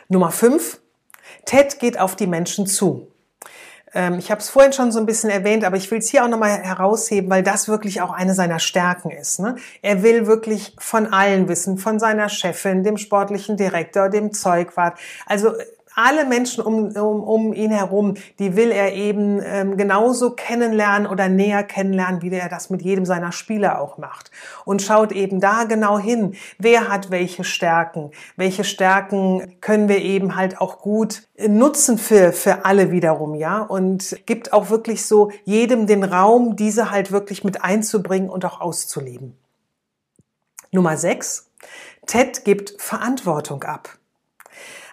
Nummer 0.10 0.32
fünf. 0.32 0.82
Ted 1.46 1.80
geht 1.80 2.00
auf 2.00 2.16
die 2.16 2.28
Menschen 2.28 2.68
zu. 2.68 3.12
Ähm, 3.94 4.20
ich 4.20 4.32
habe 4.32 4.42
es 4.42 4.50
vorhin 4.50 4.74
schon 4.74 4.92
so 4.92 5.00
ein 5.00 5.06
bisschen 5.06 5.30
erwähnt, 5.30 5.64
aber 5.64 5.78
ich 5.78 5.90
will 5.90 6.00
es 6.00 6.10
hier 6.10 6.24
auch 6.24 6.28
nochmal 6.28 6.62
herausheben, 6.62 7.30
weil 7.30 7.44
das 7.44 7.68
wirklich 7.68 8.02
auch 8.02 8.12
eine 8.12 8.34
seiner 8.34 8.60
Stärken 8.60 9.12
ist. 9.12 9.40
Ne? 9.40 9.56
Er 9.82 10.04
will 10.04 10.28
wirklich 10.28 10.76
von 10.80 11.08
allen 11.14 11.48
wissen, 11.48 11.78
von 11.78 12.00
seiner 12.00 12.30
Chefin, 12.30 12.84
dem 12.84 12.98
sportlichen 12.98 13.58
Direktor, 13.58 14.10
dem 14.10 14.34
Zeugwart. 14.34 14.98
Also 15.26 15.54
alle 15.96 16.26
Menschen 16.26 16.64
um, 16.64 16.88
um, 16.96 17.24
um 17.24 17.54
ihn 17.54 17.72
herum, 17.72 18.16
die 18.40 18.56
will 18.56 18.72
er 18.72 18.94
eben 18.94 19.42
ähm, 19.44 19.78
genauso 19.78 20.32
kennenlernen 20.32 21.08
oder 21.08 21.30
näher 21.30 21.64
kennenlernen, 21.64 22.22
wie 22.22 22.32
er 22.32 22.50
das 22.50 22.70
mit 22.70 22.82
jedem 22.82 23.06
seiner 23.06 23.32
Spieler 23.32 23.82
auch 23.82 23.98
macht. 23.98 24.32
Und 24.66 24.82
schaut 24.82 25.12
eben 25.12 25.40
da 25.40 25.66
genau 25.66 26.00
hin, 26.00 26.36
wer 26.58 26.90
hat 26.90 27.12
welche 27.12 27.44
Stärken, 27.44 28.12
welche 28.36 28.64
Stärken 28.64 29.58
können 29.62 29.90
wir 29.90 30.00
eben 30.00 30.36
halt 30.36 30.62
auch 30.62 30.80
gut 30.80 31.24
nutzen 31.48 31.98
für, 31.98 32.32
für 32.34 32.66
alle 32.66 32.92
wiederum, 32.92 33.36
ja, 33.36 33.62
und 33.62 34.18
gibt 34.26 34.54
auch 34.54 34.70
wirklich 34.70 35.06
so 35.06 35.32
jedem 35.44 35.88
den 35.88 36.04
Raum, 36.04 36.56
diese 36.56 36.92
halt 36.92 37.12
wirklich 37.12 37.44
mit 37.44 37.64
einzubringen 37.64 38.30
und 38.30 38.46
auch 38.46 38.62
auszuleben. 38.62 39.38
Nummer 40.72 40.98
sechs. 40.98 41.50
Ted 42.06 42.46
gibt 42.46 42.80
Verantwortung 42.82 43.64
ab. 43.64 43.99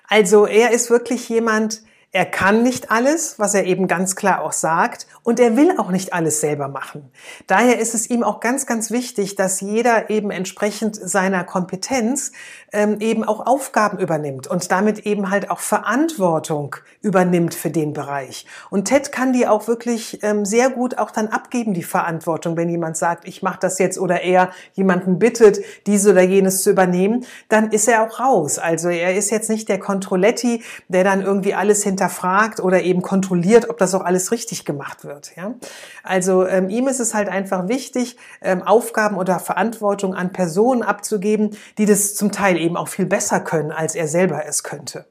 Also 0.08 0.46
er 0.46 0.70
ist 0.70 0.90
wirklich 0.90 1.28
jemand, 1.28 1.82
er 2.12 2.24
kann 2.24 2.62
nicht 2.62 2.90
alles, 2.90 3.38
was 3.38 3.54
er 3.54 3.66
eben 3.66 3.88
ganz 3.88 4.16
klar 4.16 4.40
auch 4.40 4.52
sagt, 4.52 5.06
und 5.22 5.40
er 5.40 5.56
will 5.56 5.76
auch 5.76 5.90
nicht 5.90 6.12
alles 6.12 6.40
selber 6.40 6.68
machen. 6.68 7.10
Daher 7.46 7.78
ist 7.78 7.94
es 7.94 8.08
ihm 8.08 8.22
auch 8.22 8.40
ganz, 8.40 8.64
ganz 8.64 8.90
wichtig, 8.90 9.34
dass 9.34 9.60
jeder 9.60 10.08
eben 10.08 10.30
entsprechend 10.30 10.96
seiner 10.96 11.42
Kompetenz 11.44 12.32
ähm, 12.72 13.00
eben 13.00 13.24
auch 13.24 13.44
Aufgaben 13.44 13.98
übernimmt 13.98 14.46
und 14.46 14.70
damit 14.70 15.00
eben 15.00 15.30
halt 15.30 15.50
auch 15.50 15.58
Verantwortung 15.58 16.76
übernimmt 17.02 17.54
für 17.54 17.70
den 17.70 17.92
Bereich. 17.92 18.46
Und 18.70 18.86
Ted 18.86 19.10
kann 19.10 19.32
die 19.32 19.46
auch 19.46 19.66
wirklich 19.66 20.22
ähm, 20.22 20.44
sehr 20.44 20.70
gut 20.70 20.98
auch 20.98 21.10
dann 21.10 21.28
abgeben, 21.28 21.74
die 21.74 21.82
Verantwortung, 21.82 22.56
wenn 22.56 22.68
jemand 22.68 22.96
sagt, 22.96 23.26
ich 23.26 23.42
mache 23.42 23.58
das 23.60 23.78
jetzt 23.78 23.98
oder 23.98 24.22
er 24.22 24.52
jemanden 24.74 25.18
bittet, 25.18 25.58
dies 25.86 26.06
oder 26.06 26.22
jenes 26.22 26.62
zu 26.62 26.70
übernehmen, 26.70 27.26
dann 27.48 27.72
ist 27.72 27.88
er 27.88 28.04
auch 28.04 28.20
raus. 28.20 28.58
Also 28.58 28.88
er 28.88 29.16
ist 29.16 29.30
jetzt 29.30 29.50
nicht 29.50 29.68
der 29.68 29.80
Controletti, 29.80 30.62
der 30.88 31.02
dann 31.02 31.20
irgendwie 31.20 31.54
alles 31.54 31.82
hinter 31.82 31.95
hinterfragt 31.96 32.60
oder 32.60 32.82
eben 32.82 33.00
kontrolliert, 33.00 33.70
ob 33.70 33.78
das 33.78 33.94
auch 33.94 34.02
alles 34.02 34.30
richtig 34.30 34.64
gemacht 34.64 35.04
wird. 35.04 35.34
Ja? 35.36 35.54
Also 36.02 36.46
ähm, 36.46 36.68
ihm 36.68 36.88
ist 36.88 37.00
es 37.00 37.14
halt 37.14 37.28
einfach 37.28 37.68
wichtig, 37.68 38.16
ähm, 38.42 38.62
Aufgaben 38.62 39.16
oder 39.16 39.38
Verantwortung 39.38 40.14
an 40.14 40.32
Personen 40.32 40.82
abzugeben, 40.82 41.56
die 41.78 41.86
das 41.86 42.14
zum 42.14 42.32
Teil 42.32 42.58
eben 42.58 42.76
auch 42.76 42.88
viel 42.88 43.06
besser 43.06 43.40
können, 43.40 43.72
als 43.72 43.94
er 43.94 44.08
selber 44.08 44.44
es 44.46 44.62
könnte. 44.62 45.06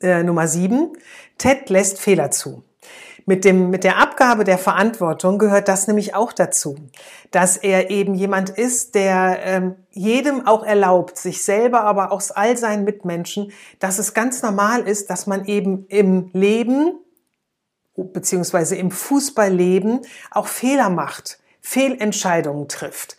Äh, 0.00 0.22
Nummer 0.22 0.46
sieben, 0.46 0.92
Ted 1.38 1.70
lässt 1.70 1.98
Fehler 1.98 2.30
zu. 2.30 2.62
Mit, 3.28 3.44
dem, 3.44 3.68
mit 3.68 3.84
der 3.84 3.98
Abgabe 3.98 4.42
der 4.42 4.56
Verantwortung 4.56 5.36
gehört 5.36 5.68
das 5.68 5.86
nämlich 5.86 6.14
auch 6.14 6.32
dazu, 6.32 6.76
dass 7.30 7.58
er 7.58 7.90
eben 7.90 8.14
jemand 8.14 8.48
ist, 8.48 8.94
der 8.94 9.40
ähm, 9.42 9.74
jedem 9.90 10.46
auch 10.46 10.64
erlaubt, 10.64 11.18
sich 11.18 11.44
selber, 11.44 11.82
aber 11.82 12.10
auch 12.10 12.22
all 12.34 12.56
seinen 12.56 12.84
Mitmenschen, 12.84 13.52
dass 13.80 13.98
es 13.98 14.14
ganz 14.14 14.40
normal 14.40 14.88
ist, 14.88 15.10
dass 15.10 15.26
man 15.26 15.44
eben 15.44 15.84
im 15.88 16.30
Leben 16.32 17.00
beziehungsweise 17.96 18.76
im 18.76 18.90
Fußballleben 18.90 20.00
auch 20.30 20.46
Fehler 20.46 20.88
macht. 20.88 21.38
Fehlentscheidungen 21.60 22.68
trifft, 22.68 23.16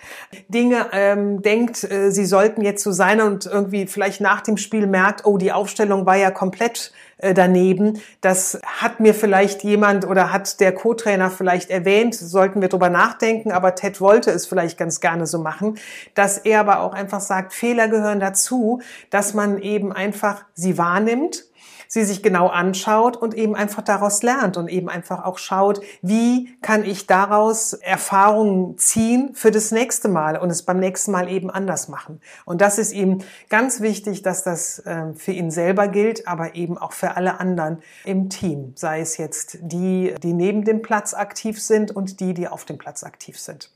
Dinge 0.48 0.88
ähm, 0.91 1.41
denkt, 1.41 1.84
äh, 1.84 2.10
sie 2.12 2.25
sollten 2.25 2.62
jetzt 2.62 2.84
so 2.84 2.91
sein 2.91 3.22
und 3.22 3.46
irgendwie 3.46 3.86
vielleicht 3.86 4.22
nach 4.22 4.41
dem 4.41 4.58
Spiel 4.58 4.88
merkt, 4.88 5.25
oh, 5.25 5.38
die 5.38 5.51
Aufstellung 5.51 6.05
war 6.05 6.15
ja 6.15 6.31
komplett 6.31 6.91
äh, 7.17 7.34
daneben. 7.34 8.01
Das 8.22 8.60
hat 8.63 9.01
mir 9.01 9.13
vielleicht 9.13 9.63
jemand 9.63 10.08
oder 10.08 10.31
hat 10.31 10.60
der 10.62 10.74
Co-Trainer 10.74 11.29
vielleicht 11.29 11.69
erwähnt, 11.69 12.15
sollten 12.15 12.62
wir 12.62 12.69
drüber 12.69 12.89
nachdenken, 12.89 13.51
aber 13.51 13.75
Ted 13.75 14.00
wollte 14.01 14.31
es 14.31 14.48
vielleicht 14.48 14.77
ganz 14.77 15.00
gerne 15.00 15.27
so 15.27 15.39
machen, 15.39 15.77
dass 16.15 16.38
er 16.38 16.62
aber 16.62 16.79
auch 16.79 16.93
einfach 16.93 17.19
sagt, 17.19 17.53
Fehler 17.53 17.88
gehören 17.88 18.19
dazu, 18.19 18.81
dass 19.10 19.34
man 19.34 19.62
eben 19.62 19.91
einfach 19.91 20.46
sie 20.53 20.77
wahrnimmt 20.77 21.49
sie 21.89 22.03
sich 22.05 22.22
genau 22.22 22.48
anschaut 22.48 23.17
und 23.17 23.34
eben 23.34 23.55
einfach 23.55 23.81
daraus 23.81 24.22
lernt 24.22 24.58
und 24.58 24.69
eben 24.69 24.89
einfach 24.89 25.25
auch 25.25 25.39
schaut, 25.39 25.81
wie 26.03 26.55
kann 26.62 26.86
ich 26.86 27.08
daraus 27.08 27.74
Erfahrungen 27.74 28.77
ziehen 28.77 29.31
für 29.34 29.50
das 29.50 29.72
nächste 29.72 30.08
Mal 30.08 30.38
und 30.38 30.51
es 30.51 30.62
beim 30.62 30.79
nächsten 30.79 31.12
Mal 31.12 31.27
eben 31.29 31.50
anders 31.50 31.88
machen. 31.88 32.22
Und 32.46 32.62
das 32.62 32.77
ist 32.77 32.93
ihm 32.93 33.24
ganz 33.50 33.81
wichtig, 33.81 34.22
dass 34.22 34.43
das 34.43 34.84
ähm, 34.86 35.15
für 35.15 35.31
ihn 35.31 35.50
selber 35.50 35.88
gilt, 35.88 36.27
aber 36.27 36.53
eben 36.53 36.77
auch 36.77 36.93
für 36.93 37.17
alle 37.17 37.39
anderen 37.39 37.81
im 38.05 38.29
Team, 38.29 38.74
sei 38.75 39.01
es 39.01 39.17
jetzt 39.17 39.58
die, 39.60 40.13
die 40.22 40.34
neben 40.34 40.65
dem 40.65 40.84
Platz 40.84 41.15
aktiv 41.15 41.60
sind 41.60 41.89
und 41.89 42.19
die, 42.19 42.36
die 42.36 42.48
auf 42.48 42.65
dem 42.65 42.77
Platz 42.77 43.03
aktiv 43.03 43.39
sind. 43.39 43.72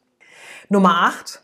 Nummer 0.70 1.08
acht. 1.08 1.42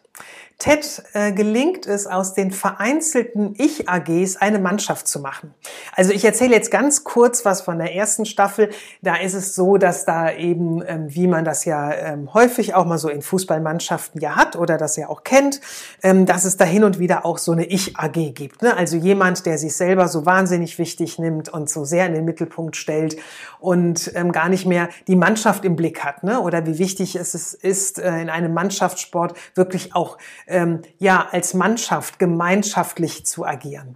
Ted 0.59 1.01
äh, 1.13 1.31
gelingt 1.31 1.87
es, 1.87 2.05
aus 2.05 2.33
den 2.33 2.51
vereinzelten 2.51 3.55
Ich-AGs 3.57 4.35
eine 4.35 4.59
Mannschaft 4.59 5.07
zu 5.07 5.21
machen. 5.21 5.53
Also 5.95 6.11
ich 6.11 6.25
erzähle 6.25 6.53
jetzt 6.53 6.69
ganz 6.69 7.05
kurz 7.05 7.45
was 7.45 7.61
von 7.61 7.77
der 7.77 7.95
ersten 7.95 8.25
Staffel. 8.25 8.69
Da 9.01 9.15
ist 9.15 9.35
es 9.35 9.55
so, 9.55 9.77
dass 9.77 10.03
da 10.03 10.33
eben, 10.33 10.83
ähm, 10.85 11.05
wie 11.15 11.27
man 11.27 11.45
das 11.45 11.63
ja 11.63 11.93
ähm, 11.93 12.33
häufig 12.33 12.75
auch 12.75 12.83
mal 12.83 12.97
so 12.97 13.07
in 13.07 13.21
Fußballmannschaften 13.21 14.19
ja 14.19 14.35
hat 14.35 14.57
oder 14.57 14.77
das 14.77 14.97
ja 14.97 15.07
auch 15.07 15.23
kennt, 15.23 15.61
ähm, 16.03 16.25
dass 16.25 16.43
es 16.43 16.57
da 16.57 16.65
hin 16.65 16.83
und 16.83 16.99
wieder 16.99 17.25
auch 17.25 17.37
so 17.37 17.53
eine 17.53 17.65
Ich-AG 17.65 18.33
gibt. 18.33 18.61
Ne? 18.61 18.75
Also 18.75 18.97
jemand, 18.97 19.45
der 19.45 19.57
sich 19.57 19.77
selber 19.77 20.09
so 20.09 20.25
wahnsinnig 20.25 20.77
wichtig 20.77 21.19
nimmt 21.19 21.47
und 21.47 21.69
so 21.69 21.85
sehr 21.85 22.05
in 22.05 22.13
den 22.13 22.25
Mittelpunkt 22.25 22.75
stellt 22.75 23.15
und 23.61 24.11
ähm, 24.13 24.33
gar 24.33 24.49
nicht 24.49 24.65
mehr 24.65 24.89
die 25.07 25.15
Mannschaft 25.15 25.63
im 25.63 25.77
Blick 25.77 26.03
hat. 26.03 26.23
Ne? 26.23 26.41
Oder 26.41 26.65
wie 26.65 26.79
wichtig 26.79 27.15
es 27.15 27.33
ist, 27.53 27.97
äh, 27.99 28.21
in 28.21 28.29
einem 28.29 28.53
Mannschaftssport 28.53 29.37
wirklich 29.55 29.95
auch 29.95 30.17
ähm, 30.49 30.81
ja 30.97 31.27
als 31.31 31.53
Mannschaft 31.53 32.19
gemeinschaftlich 32.19 33.25
zu 33.25 33.45
agieren. 33.45 33.95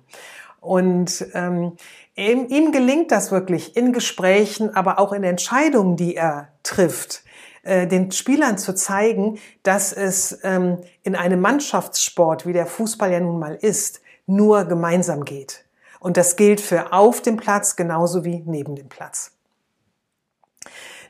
Und 0.62 1.26
ähm, 1.34 1.74
ihm, 2.16 2.72
gelingt 2.72 3.12
das 3.12 3.32
wirklich 3.32 3.76
in 3.76 3.92
Gesprächen, 3.92 4.74
aber 4.74 4.98
auch 4.98 5.12
in 5.12 5.24
Entscheidungen, 5.24 5.98
die 5.98 6.16
er 6.16 6.48
trifft, 6.64 7.24
äh, 7.64 7.86
den 7.86 8.12
Spielern 8.12 8.58
zu 8.58 8.74
zeigen, 8.74 9.40
dass 9.64 9.92
es 9.92 10.40
ähm, 10.44 10.80
in 11.04 11.16
einem 11.16 11.42
Mannschaftssport, 11.42 12.46
wie 12.46 12.54
der 12.54 12.66
Fußball 12.66 13.12
ja 13.12 13.20
nun 13.20 13.40
mal 13.40 13.56
ist, 13.56 14.02
nur 14.26 14.64
gemeinsam 14.66 15.26
geht. 15.26 15.66
Und 16.00 16.18
das 16.18 16.36
gilt 16.36 16.62
für 16.62 16.94
auf 16.94 17.22
dem 17.22 17.38
Platz 17.38 17.76
genauso 17.76 18.24
wie 18.24 18.44
neben 18.46 18.76
dem 18.76 18.90
Platz. 18.90 19.32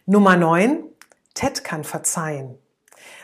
Nummer 0.05 0.35
neun: 0.35 0.83
Ted 1.33 1.63
kann 1.63 1.83
verzeihen. 1.83 2.57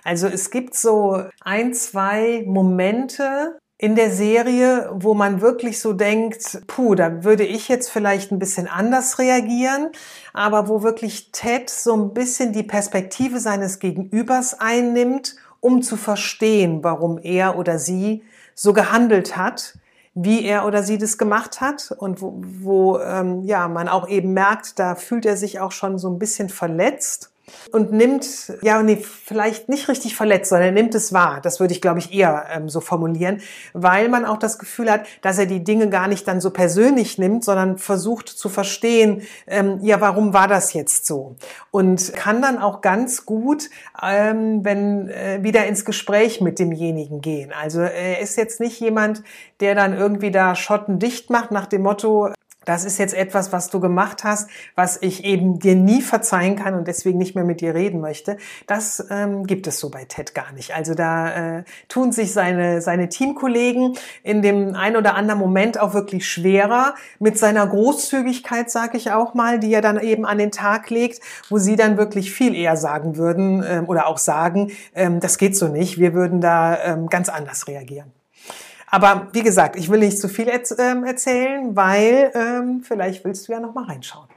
Also 0.04 0.28
es 0.28 0.50
gibt 0.52 0.76
so 0.76 1.24
ein, 1.42 1.74
zwei 1.74 2.44
Momente 2.46 3.58
in 3.82 3.96
der 3.96 4.12
Serie, 4.12 4.90
wo 4.94 5.14
man 5.14 5.40
wirklich 5.40 5.80
so 5.80 5.94
denkt, 5.94 6.62
puh, 6.68 6.96
da 6.96 7.24
würde 7.24 7.46
ich 7.46 7.70
jetzt 7.70 7.90
vielleicht 7.90 8.30
ein 8.32 8.38
bisschen 8.38 8.68
anders 8.68 9.20
reagieren, 9.20 9.92
aber 10.34 10.68
wo 10.68 10.84
wirklich 10.84 11.32
Ted 11.32 11.70
so 11.70 11.96
ein 11.96 12.14
bisschen 12.14 12.52
die 12.52 12.64
Perspektive 12.64 13.40
seines 13.40 13.80
Gegenübers 13.80 14.60
einnimmt, 14.60 15.38
um 15.62 15.82
zu 15.82 15.96
verstehen, 15.96 16.84
warum 16.84 17.20
er 17.20 17.58
oder 17.58 17.80
sie 17.80 18.24
so 18.54 18.74
gehandelt 18.74 19.38
hat, 19.38 19.78
wie 20.14 20.44
er 20.44 20.66
oder 20.66 20.84
sie 20.84 20.98
das 20.98 21.18
gemacht 21.18 21.62
hat 21.62 21.94
und 21.98 22.22
wo, 22.22 22.34
wo 22.42 23.00
ähm, 23.00 23.44
ja 23.44 23.70
man 23.70 23.88
auch 23.88 24.10
eben 24.10 24.34
merkt, 24.34 24.78
da 24.78 24.96
fühlt 24.96 25.26
er 25.26 25.38
sich 25.38 25.62
auch 25.62 25.72
schon 25.72 25.98
so 25.98 26.10
ein 26.10 26.20
bisschen 26.20 26.50
verletzt 26.50 27.32
und 27.72 27.92
nimmt, 27.92 28.54
ja, 28.62 28.82
nee, 28.84 28.98
vielleicht 28.98 29.70
nicht 29.70 29.88
richtig 29.88 30.16
verletzt, 30.16 30.50
sondern 30.50 30.68
er 30.68 30.74
nimmt 30.74 30.96
es 30.96 31.14
wahr. 31.14 31.40
Das 31.42 31.60
würde 31.60 31.74
ich, 31.74 31.82
glaube 31.82 32.00
ich, 32.00 32.14
eher 32.14 32.46
ähm, 32.52 32.70
so 32.70 32.82
formulieren, 32.82 33.42
weil 33.74 34.10
man 34.10 34.26
auch 34.26 34.38
das 34.38 34.60
Gefühl 34.60 34.92
hat, 34.92 35.06
dass 35.22 35.38
er 35.38 35.46
die 35.46 35.64
Dinge 35.64 35.90
gar 35.90 36.08
nicht 36.08 36.28
dann 36.28 36.42
so 36.42 36.52
persönlich 36.52 37.18
nimmt, 37.18 37.44
sondern 37.44 37.78
versucht 37.78 38.30
zu 38.30 38.50
verstehen, 38.50 39.24
ähm, 39.48 39.80
ja, 39.82 40.02
warum 40.02 40.34
war 40.34 40.48
das 40.48 40.74
jetzt 40.74 41.06
so? 41.06 41.36
Und 41.72 42.14
kann 42.14 42.42
dann 42.42 42.58
auch 42.58 42.82
ganz 42.82 43.26
gut, 43.26 43.70
ähm, 44.02 44.64
wenn 44.64 45.10
äh, 45.10 45.40
wieder 45.42 45.66
ins 45.66 45.86
Gespräch 45.86 46.42
mit 46.42 46.60
demjenigen 46.60 47.22
gehen. 47.22 47.52
Also 47.52 47.82
er 47.82 48.20
ist 48.20 48.38
jetzt 48.38 48.60
nicht 48.60 48.80
jemand, 48.80 49.24
der 49.60 49.76
dann 49.76 49.94
irgendwie 49.94 50.32
da 50.32 50.56
Schotten 50.56 51.00
dicht 51.00 51.30
macht 51.30 51.52
nach 51.52 51.66
dem 51.66 51.84
Motto, 51.84 52.30
das 52.70 52.86
ist 52.86 53.00
jetzt 53.00 53.16
etwas, 53.16 53.52
was 53.52 53.72
du 53.72 53.80
gemacht 53.80 54.24
hast, 54.24 54.48
was 54.76 55.02
ich 55.02 55.26
eben 55.26 55.58
dir 55.58 55.76
nie 55.76 56.04
verzeihen 56.04 56.56
kann 56.56 56.76
und 56.76 56.88
deswegen 56.88 57.18
nicht 57.18 57.34
mehr 57.34 57.44
mit 57.44 57.62
dir 57.62 57.74
reden 57.74 58.00
möchte. 58.00 58.38
Das 58.68 59.08
ähm, 59.10 59.48
gibt 59.48 59.66
es 59.66 59.80
so 59.80 59.90
bei 59.90 60.06
Ted 60.06 60.36
gar 60.36 60.52
nicht. 60.52 60.76
Also 60.76 60.94
da 60.94 61.58
äh, 61.58 61.64
tun 61.88 62.12
sich 62.12 62.32
seine, 62.32 62.84
seine 62.84 63.10
Teamkollegen 63.10 63.98
in 64.22 64.44
dem 64.44 64.76
ein 64.76 64.96
oder 64.96 65.16
anderen 65.16 65.40
Moment 65.40 65.80
auch 65.80 65.96
wirklich 65.96 66.28
schwerer 66.28 66.94
mit 67.18 67.40
seiner 67.40 67.66
Großzügigkeit, 67.66 68.70
sage 68.70 68.98
ich 68.98 69.12
auch 69.12 69.34
mal, 69.34 69.60
die 69.60 69.74
er 69.74 69.82
dann 69.82 70.00
eben 70.00 70.28
an 70.28 70.38
den 70.38 70.52
Tag 70.52 70.92
legt, 70.92 71.22
wo 71.50 71.58
sie 71.58 71.76
dann 71.76 71.98
wirklich 71.98 72.32
viel 72.32 72.54
eher 72.54 72.78
sagen 72.78 73.18
würden 73.18 73.66
ähm, 73.68 73.90
oder 73.90 74.06
auch 74.06 74.20
sagen, 74.20 74.72
ähm, 74.94 75.20
das 75.20 75.40
geht 75.40 75.58
so 75.58 75.70
nicht, 75.70 75.98
wir 75.98 76.14
würden 76.14 76.40
da 76.40 76.78
ähm, 76.84 77.10
ganz 77.10 77.30
anders 77.30 77.68
reagieren. 77.68 78.12
Aber 78.92 79.28
wie 79.34 79.44
gesagt, 79.44 79.76
ich 79.76 79.90
will 79.90 80.00
nicht 80.00 80.20
zu 80.20 80.28
viel 80.28 80.48
ähm, 80.48 81.04
erzählen, 81.04 81.76
weil 81.76 82.32
ähm, 82.34 82.82
vielleicht 82.84 83.24
willst 83.24 83.48
du 83.48 83.52
ja 83.52 83.60
noch 83.60 83.74
mal 83.74 83.86
reinschauen. 83.86 84.28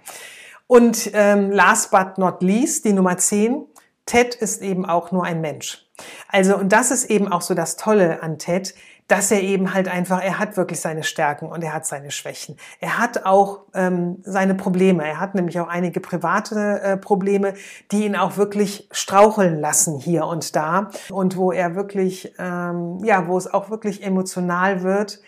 Und 0.67 1.11
ähm, 1.15 1.51
last 1.51 1.91
but 1.91 2.19
not 2.19 2.43
least, 2.43 2.85
die 2.85 2.93
Nummer 2.93 3.17
10, 3.17 3.67
Ted 4.07 4.35
ist 4.35 4.63
eben 4.63 4.85
auch 4.87 5.13
nur 5.13 5.25
ein 5.25 5.41
Mensch. 5.41 5.87
Also, 6.29 6.57
und 6.57 6.73
das 6.73 6.91
ist 6.91 7.11
eben 7.11 7.29
auch 7.29 7.43
so 7.43 7.55
das 7.55 7.77
Tolle 7.77 8.23
an 8.23 8.39
Ted, 8.39 8.75
dass 9.09 9.31
er 9.31 9.43
eben 9.43 9.75
halt 9.75 9.89
einfach, 9.89 10.23
er 10.23 10.39
hat 10.39 10.57
wirklich 10.57 10.81
seine 10.81 11.03
Stärken 11.03 11.47
und 11.47 11.63
er 11.63 11.75
hat 11.75 11.85
seine 11.87 12.11
Schwächen. 12.11 12.57
Er 12.81 12.99
hat 12.99 13.27
auch 13.27 13.65
ähm, 13.75 14.19
seine 14.23 14.55
Probleme. 14.55 15.07
Er 15.07 15.21
hat 15.21 15.35
nämlich 15.35 15.61
auch 15.61 15.69
einige 15.69 16.01
private 16.01 16.81
äh, 16.81 16.97
Probleme, 16.97 17.55
die 17.91 18.07
ihn 18.07 18.17
auch 18.17 18.37
wirklich 18.37 18.89
straucheln 18.91 19.61
lassen 19.61 19.99
hier 19.99 20.27
und 20.27 20.57
da 20.57 20.91
und 21.11 21.37
wo 21.37 21.53
er 21.53 21.75
wirklich, 21.75 22.35
ähm, 22.39 23.01
ja, 23.05 23.27
wo 23.27 23.37
es 23.37 23.53
auch 23.53 23.71
wirklich 23.71 24.03
emotional 24.03 24.83
wird 24.83 25.21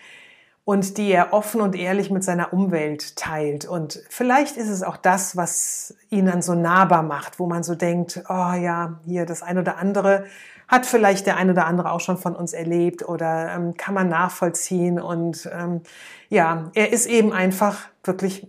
und 0.65 0.97
die 0.97 1.11
er 1.11 1.31
offen 1.31 1.61
und 1.61 1.75
ehrlich 1.75 2.09
mit 2.09 2.23
seiner 2.23 2.51
Umwelt 2.51 3.15
teilt. 3.15 3.65
Und 3.65 4.01
vielleicht 4.09 4.57
ist 4.57 4.69
es 4.69 4.81
auch 4.81 4.97
das, 4.97 5.37
was 5.37 5.95
ihn 6.09 6.25
dann 6.25 6.41
so 6.41 6.55
nahbar 6.55 7.03
macht, 7.03 7.39
wo 7.39 7.45
man 7.45 7.61
so 7.61 7.75
denkt, 7.75 8.23
oh 8.27 8.53
ja, 8.53 8.99
hier 9.05 9.27
das 9.27 9.43
ein 9.43 9.59
oder 9.59 9.77
andere 9.77 10.25
hat 10.67 10.85
vielleicht 10.85 11.25
der 11.27 11.37
ein 11.37 11.49
oder 11.49 11.65
andere 11.65 11.91
auch 11.91 11.99
schon 11.99 12.17
von 12.17 12.35
uns 12.35 12.53
erlebt 12.53 13.07
oder 13.07 13.53
ähm, 13.55 13.75
kann 13.77 13.93
man 13.93 14.09
nachvollziehen. 14.09 14.99
Und 14.99 15.49
ähm, 15.53 15.81
ja, 16.29 16.71
er 16.73 16.91
ist 16.91 17.05
eben 17.05 17.31
einfach 17.33 17.87
wirklich 18.03 18.47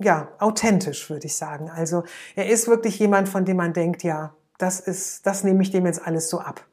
ja 0.00 0.28
authentisch, 0.38 1.10
würde 1.10 1.26
ich 1.26 1.36
sagen. 1.36 1.70
Also 1.70 2.04
er 2.34 2.48
ist 2.48 2.68
wirklich 2.68 2.98
jemand, 2.98 3.28
von 3.28 3.44
dem 3.44 3.56
man 3.56 3.72
denkt, 3.72 4.02
ja, 4.02 4.34
das 4.58 4.80
ist, 4.80 5.26
das 5.26 5.44
nehme 5.44 5.62
ich 5.62 5.70
dem 5.70 5.86
jetzt 5.86 6.06
alles 6.06 6.28
so 6.28 6.40
ab. 6.40 6.64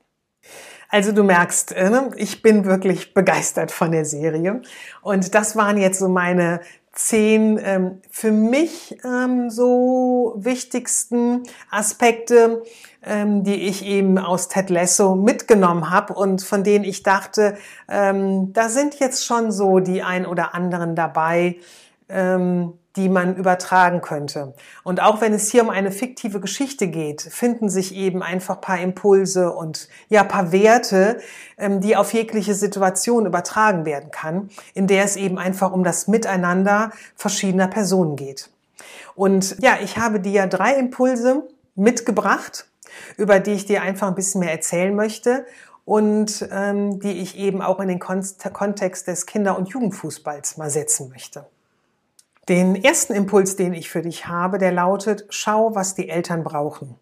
Also 0.90 1.12
du 1.12 1.24
merkst, 1.24 1.74
äh, 1.74 1.90
ne, 1.90 2.12
ich 2.16 2.42
bin 2.42 2.66
wirklich 2.66 3.14
begeistert 3.14 3.72
von 3.72 3.92
der 3.92 4.06
Serie. 4.06 4.62
Und 5.02 5.36
das 5.36 5.56
waren 5.56 5.78
jetzt 5.78 6.00
so 6.00 6.08
meine 6.08 6.62
zehn 6.98 7.60
ähm, 7.64 8.02
für 8.10 8.32
mich 8.32 8.98
ähm, 9.06 9.50
so 9.50 10.34
wichtigsten 10.38 11.44
Aspekte, 11.70 12.64
ähm, 13.04 13.44
die 13.44 13.68
ich 13.68 13.86
eben 13.86 14.18
aus 14.18 14.48
Ted 14.48 14.72
Lasso 14.72 15.16
mitgenommen 15.16 15.92
habe 15.92 16.14
und 16.14 16.42
von 16.42 16.64
denen 16.64 16.84
ich 16.84 17.04
dachte, 17.04 17.56
ähm, 17.88 18.52
da 18.54 18.70
sind 18.70 19.00
jetzt 19.00 19.26
schon 19.26 19.52
so 19.52 19.80
die 19.80 20.02
ein 20.02 20.26
oder 20.26 20.56
anderen 20.56 20.96
dabei, 20.96 21.58
ähm, 22.10 22.74
die 22.98 23.08
man 23.10 23.36
übertragen 23.36 24.02
könnte. 24.02 24.54
Und 24.84 25.02
auch 25.02 25.22
wenn 25.22 25.34
es 25.34 25.50
hier 25.50 25.62
um 25.62 25.70
eine 25.70 25.92
fiktive 25.92 26.40
Geschichte 26.40 26.88
geht, 26.88 27.22
finden 27.22 27.70
sich 27.70 27.96
eben 27.96 28.24
einfach 28.24 28.60
paar 28.60 28.80
Impulse 28.80 29.54
und 29.54 29.88
ja 30.10 30.24
paar 30.24 30.52
Werte, 30.52 31.20
ähm, 31.58 31.80
die 31.80 31.96
auf 31.96 32.14
jegliche 32.14 32.56
Situation 32.56 33.26
übertragen 33.26 33.86
werden 33.86 34.12
kann, 34.12 34.50
in 34.74 34.88
der 34.88 35.06
es 35.06 35.16
eben 35.16 35.38
einfach 35.38 35.72
um 35.72 35.84
das 35.84 36.08
Miteinander 36.08 36.92
verschiedener 37.16 37.68
Personen 37.68 38.16
geht. 38.16 38.50
Und 39.16 39.58
ja, 39.62 39.78
ich 39.82 39.98
habe 39.98 40.20
dir 40.20 40.48
drei 40.48 40.74
Impulse 40.74 41.48
mitgebracht, 41.76 42.68
über 43.16 43.40
die 43.40 43.52
ich 43.52 43.66
dir 43.66 43.84
einfach 43.84 44.08
ein 44.08 44.16
bisschen 44.16 44.40
mehr 44.40 44.52
erzählen 44.52 44.96
möchte 44.96 45.46
und 45.86 46.48
ähm, 46.52 47.00
die 47.00 47.22
ich 47.22 47.38
eben 47.38 47.62
auch 47.62 47.80
in 47.80 47.88
den 47.88 48.00
Kontext 48.00 49.08
des 49.08 49.26
Kinder- 49.28 49.58
und 49.58 49.70
Jugendfußballs 49.70 50.58
mal 50.58 50.70
setzen 50.70 51.10
möchte. 51.10 51.46
Den 52.50 52.76
ersten 52.82 53.14
Impuls, 53.14 53.58
den 53.58 53.74
ich 53.74 53.90
für 53.90 54.02
dich 54.02 54.28
habe, 54.28 54.58
der 54.58 54.72
lautet, 54.72 55.26
schau, 55.30 55.76
was 55.76 55.96
die 55.96 56.08
Eltern 56.08 56.46
brauchen. 56.46 56.98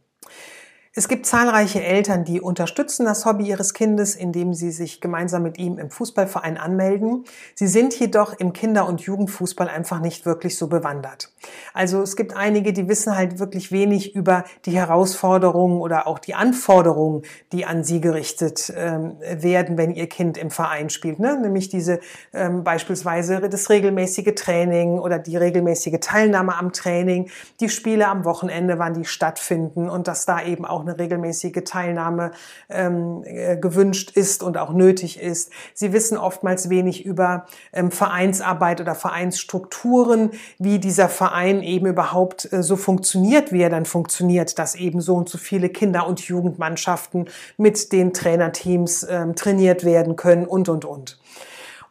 Es 0.98 1.10
gibt 1.10 1.26
zahlreiche 1.26 1.84
Eltern, 1.84 2.24
die 2.24 2.40
unterstützen 2.40 3.06
das 3.06 3.26
Hobby 3.26 3.48
ihres 3.48 3.74
Kindes, 3.74 4.16
indem 4.16 4.54
sie 4.54 4.72
sich 4.72 5.02
gemeinsam 5.02 5.44
mit 5.44 5.58
ihm 5.58 5.78
im 5.78 5.90
Fußballverein 5.90 6.58
anmelden. 6.58 7.26
Sie 7.54 7.68
sind 7.68 8.00
jedoch 8.00 8.40
im 8.40 8.54
Kinder- 8.54 8.88
und 8.88 9.02
Jugendfußball 9.02 9.68
einfach 9.68 10.00
nicht 10.00 10.26
wirklich 10.26 10.58
so 10.58 10.68
bewandert. 10.68 11.34
Also 11.74 12.02
es 12.02 12.16
gibt 12.16 12.34
einige, 12.38 12.72
die 12.72 12.88
wissen 12.88 13.14
halt 13.14 13.40
wirklich 13.40 13.74
wenig 13.74 14.16
über 14.16 14.46
die 14.66 14.72
Herausforderungen 14.72 15.82
oder 15.82 16.08
auch 16.08 16.18
die 16.18 16.34
Anforderungen, 16.34 17.24
die 17.52 17.66
an 17.66 17.84
sie 17.84 18.00
gerichtet 18.00 18.72
ähm, 18.74 19.18
werden, 19.20 19.78
wenn 19.78 19.92
ihr 19.92 20.08
Kind 20.08 20.38
im 20.38 20.50
Verein 20.50 20.90
spielt. 20.90 21.20
Ne? 21.20 21.38
Nämlich 21.38 21.68
diese 21.68 22.00
ähm, 22.32 22.64
beispielsweise 22.64 23.42
das 23.50 23.70
regelmäßige 23.70 24.34
Training 24.34 25.00
oder 25.00 25.20
die 25.20 25.36
regelmäßige 25.36 26.00
Teilnahme 26.00 26.56
am 26.56 26.72
Training, 26.72 27.30
die 27.60 27.68
Spiele 27.68 28.08
am 28.08 28.24
Wochenende, 28.24 28.80
wann 28.80 28.94
die 28.94 29.04
stattfinden 29.04 29.90
und 29.90 30.08
dass 30.08 30.26
da 30.26 30.42
eben 30.42 30.64
auch 30.64 30.85
eine 30.88 31.00
regelmäßige 31.00 31.64
Teilnahme 31.66 32.32
ähm, 32.70 33.24
äh, 33.26 33.58
gewünscht 33.58 34.12
ist 34.16 34.44
und 34.44 34.58
auch 34.58 34.72
nötig 34.74 35.20
ist. 35.20 35.52
Sie 35.74 35.94
wissen 35.94 36.18
oftmals 36.18 36.70
wenig 36.70 37.06
über 37.06 37.46
ähm, 37.74 37.92
Vereinsarbeit 37.92 38.82
oder 38.82 38.96
Vereinsstrukturen, 38.96 40.32
wie 40.60 40.80
dieser 40.80 41.10
Verein 41.10 41.62
eben 41.62 41.88
überhaupt 41.88 42.52
äh, 42.52 42.64
so 42.64 42.76
funktioniert, 42.76 43.52
wie 43.52 43.62
er 43.62 43.70
dann 43.70 43.86
funktioniert, 43.86 44.58
dass 44.60 44.76
eben 44.76 45.02
so 45.02 45.16
und 45.16 45.30
so 45.30 45.38
viele 45.38 45.70
Kinder- 45.70 46.08
und 46.08 46.22
Jugendmannschaften 46.22 47.26
mit 47.58 47.92
den 47.92 48.14
Trainerteams 48.14 49.06
ähm, 49.10 49.36
trainiert 49.36 49.84
werden 49.84 50.16
können 50.16 50.46
und, 50.46 50.70
und, 50.70 50.86
und. 50.86 51.20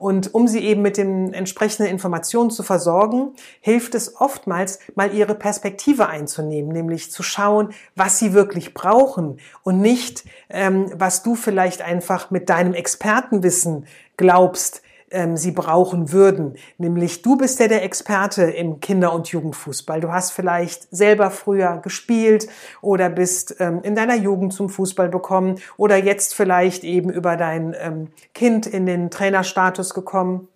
Und 0.05 0.35
um 0.35 0.47
sie 0.47 0.59
eben 0.59 0.83
mit 0.83 0.99
den 0.99 1.33
entsprechenden 1.33 1.90
Informationen 1.90 2.51
zu 2.51 2.62
versorgen, 2.62 3.33
hilft 3.62 3.95
es 3.95 4.21
oftmals, 4.21 4.79
mal 4.95 5.14
ihre 5.14 5.35
Perspektive 5.35 6.11
einzunehmen, 6.11 6.73
nämlich 6.73 7.11
zu 7.11 7.23
schauen, 7.23 7.71
was 7.97 8.19
sie 8.19 8.35
wirklich 8.35 8.75
brauchen 8.75 9.38
und 9.62 9.81
nicht, 9.81 10.25
ähm, 10.51 10.93
was 10.95 11.23
du 11.23 11.35
vielleicht 11.35 11.81
einfach 11.81 12.31
mit 12.31 12.51
deinem 12.51 12.75
Expertenwissen 12.75 13.87
glaubst, 14.19 14.83
ähm, 15.14 15.37
sie 15.37 15.53
brauchen 15.53 16.12
würden. 16.12 16.57
Nämlich 16.77 17.22
du 17.22 17.37
bist 17.37 17.61
ja 17.61 17.68
der 17.68 17.85
Experte 17.85 18.42
im 18.42 18.81
Kinder- 18.81 19.14
und 19.14 19.29
Jugendfußball. 19.29 20.00
Du 20.00 20.12
hast 20.12 20.33
vielleicht 20.33 20.94
selber 20.94 21.31
früher 21.31 21.79
gespielt 21.79 22.48
oder 22.83 23.09
bist 23.09 23.57
ähm, 23.61 23.81
in 23.83 23.94
deiner 23.94 24.16
Jugend 24.16 24.53
zum 24.53 24.68
Fußball 24.68 25.09
bekommen 25.09 25.61
oder 25.77 25.96
jetzt 25.96 26.35
vielleicht 26.35 26.85
eben 26.85 27.11
über 27.11 27.37
dein 27.37 27.74
ähm, 27.79 28.09
Kind 28.35 28.66
in 28.66 28.87
den 28.87 29.11
Trainerstatus 29.11 29.94
gekommen 29.94 30.48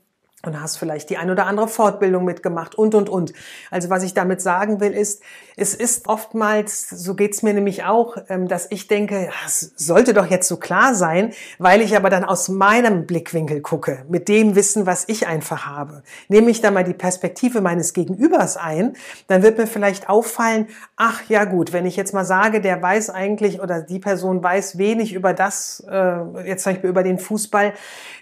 und 0.46 0.60
hast 0.60 0.76
vielleicht 0.76 1.10
die 1.10 1.16
ein 1.16 1.30
oder 1.30 1.46
andere 1.46 1.66
Fortbildung 1.66 2.24
mitgemacht 2.24 2.76
und, 2.76 2.94
und, 2.94 3.08
und. 3.08 3.32
Also 3.72 3.90
was 3.90 4.04
ich 4.04 4.14
damit 4.14 4.40
sagen 4.40 4.80
will, 4.80 4.92
ist, 4.92 5.20
es 5.56 5.74
ist 5.74 6.06
oftmals, 6.06 6.88
so 6.88 7.16
geht's 7.16 7.42
mir 7.42 7.52
nämlich 7.52 7.82
auch, 7.82 8.16
ähm, 8.28 8.46
dass 8.46 8.70
ich 8.70 8.86
denke, 8.86 9.30
es 9.44 9.72
sollte 9.76 10.14
doch 10.14 10.26
jetzt 10.26 10.46
so 10.46 10.56
klar 10.56 10.94
sein, 10.94 11.32
weil 11.58 11.80
ich 11.80 11.96
aber 11.96 12.08
dann 12.08 12.22
aus 12.22 12.48
meinem 12.48 13.04
Blickwinkel 13.04 13.62
gucke, 13.62 14.04
mit 14.08 14.28
dem 14.28 14.54
Wissen, 14.54 14.86
was 14.86 15.08
ich 15.08 15.26
einfach 15.26 15.66
habe. 15.66 16.04
Nehme 16.28 16.50
ich 16.52 16.60
da 16.60 16.70
mal 16.70 16.84
die 16.84 16.94
Perspektive 16.94 17.60
meines 17.60 17.92
Gegenübers 17.92 18.56
ein, 18.56 18.94
dann 19.26 19.42
wird 19.42 19.58
mir 19.58 19.66
vielleicht 19.66 20.08
auffallen, 20.08 20.68
ach 20.94 21.22
ja 21.28 21.46
gut, 21.46 21.72
wenn 21.72 21.84
ich 21.84 21.96
jetzt 21.96 22.14
mal 22.14 22.24
sage, 22.24 22.60
der 22.60 22.80
weiß 22.80 23.10
eigentlich 23.10 23.60
oder 23.60 23.82
die 23.82 23.98
Person 23.98 24.40
weiß 24.40 24.78
wenig 24.78 25.14
über 25.14 25.34
das, 25.34 25.84
äh, 25.90 26.46
jetzt 26.46 26.62
zum 26.62 26.74
Beispiel 26.74 26.90
über 26.90 27.02
den 27.02 27.18
Fußball, 27.18 27.72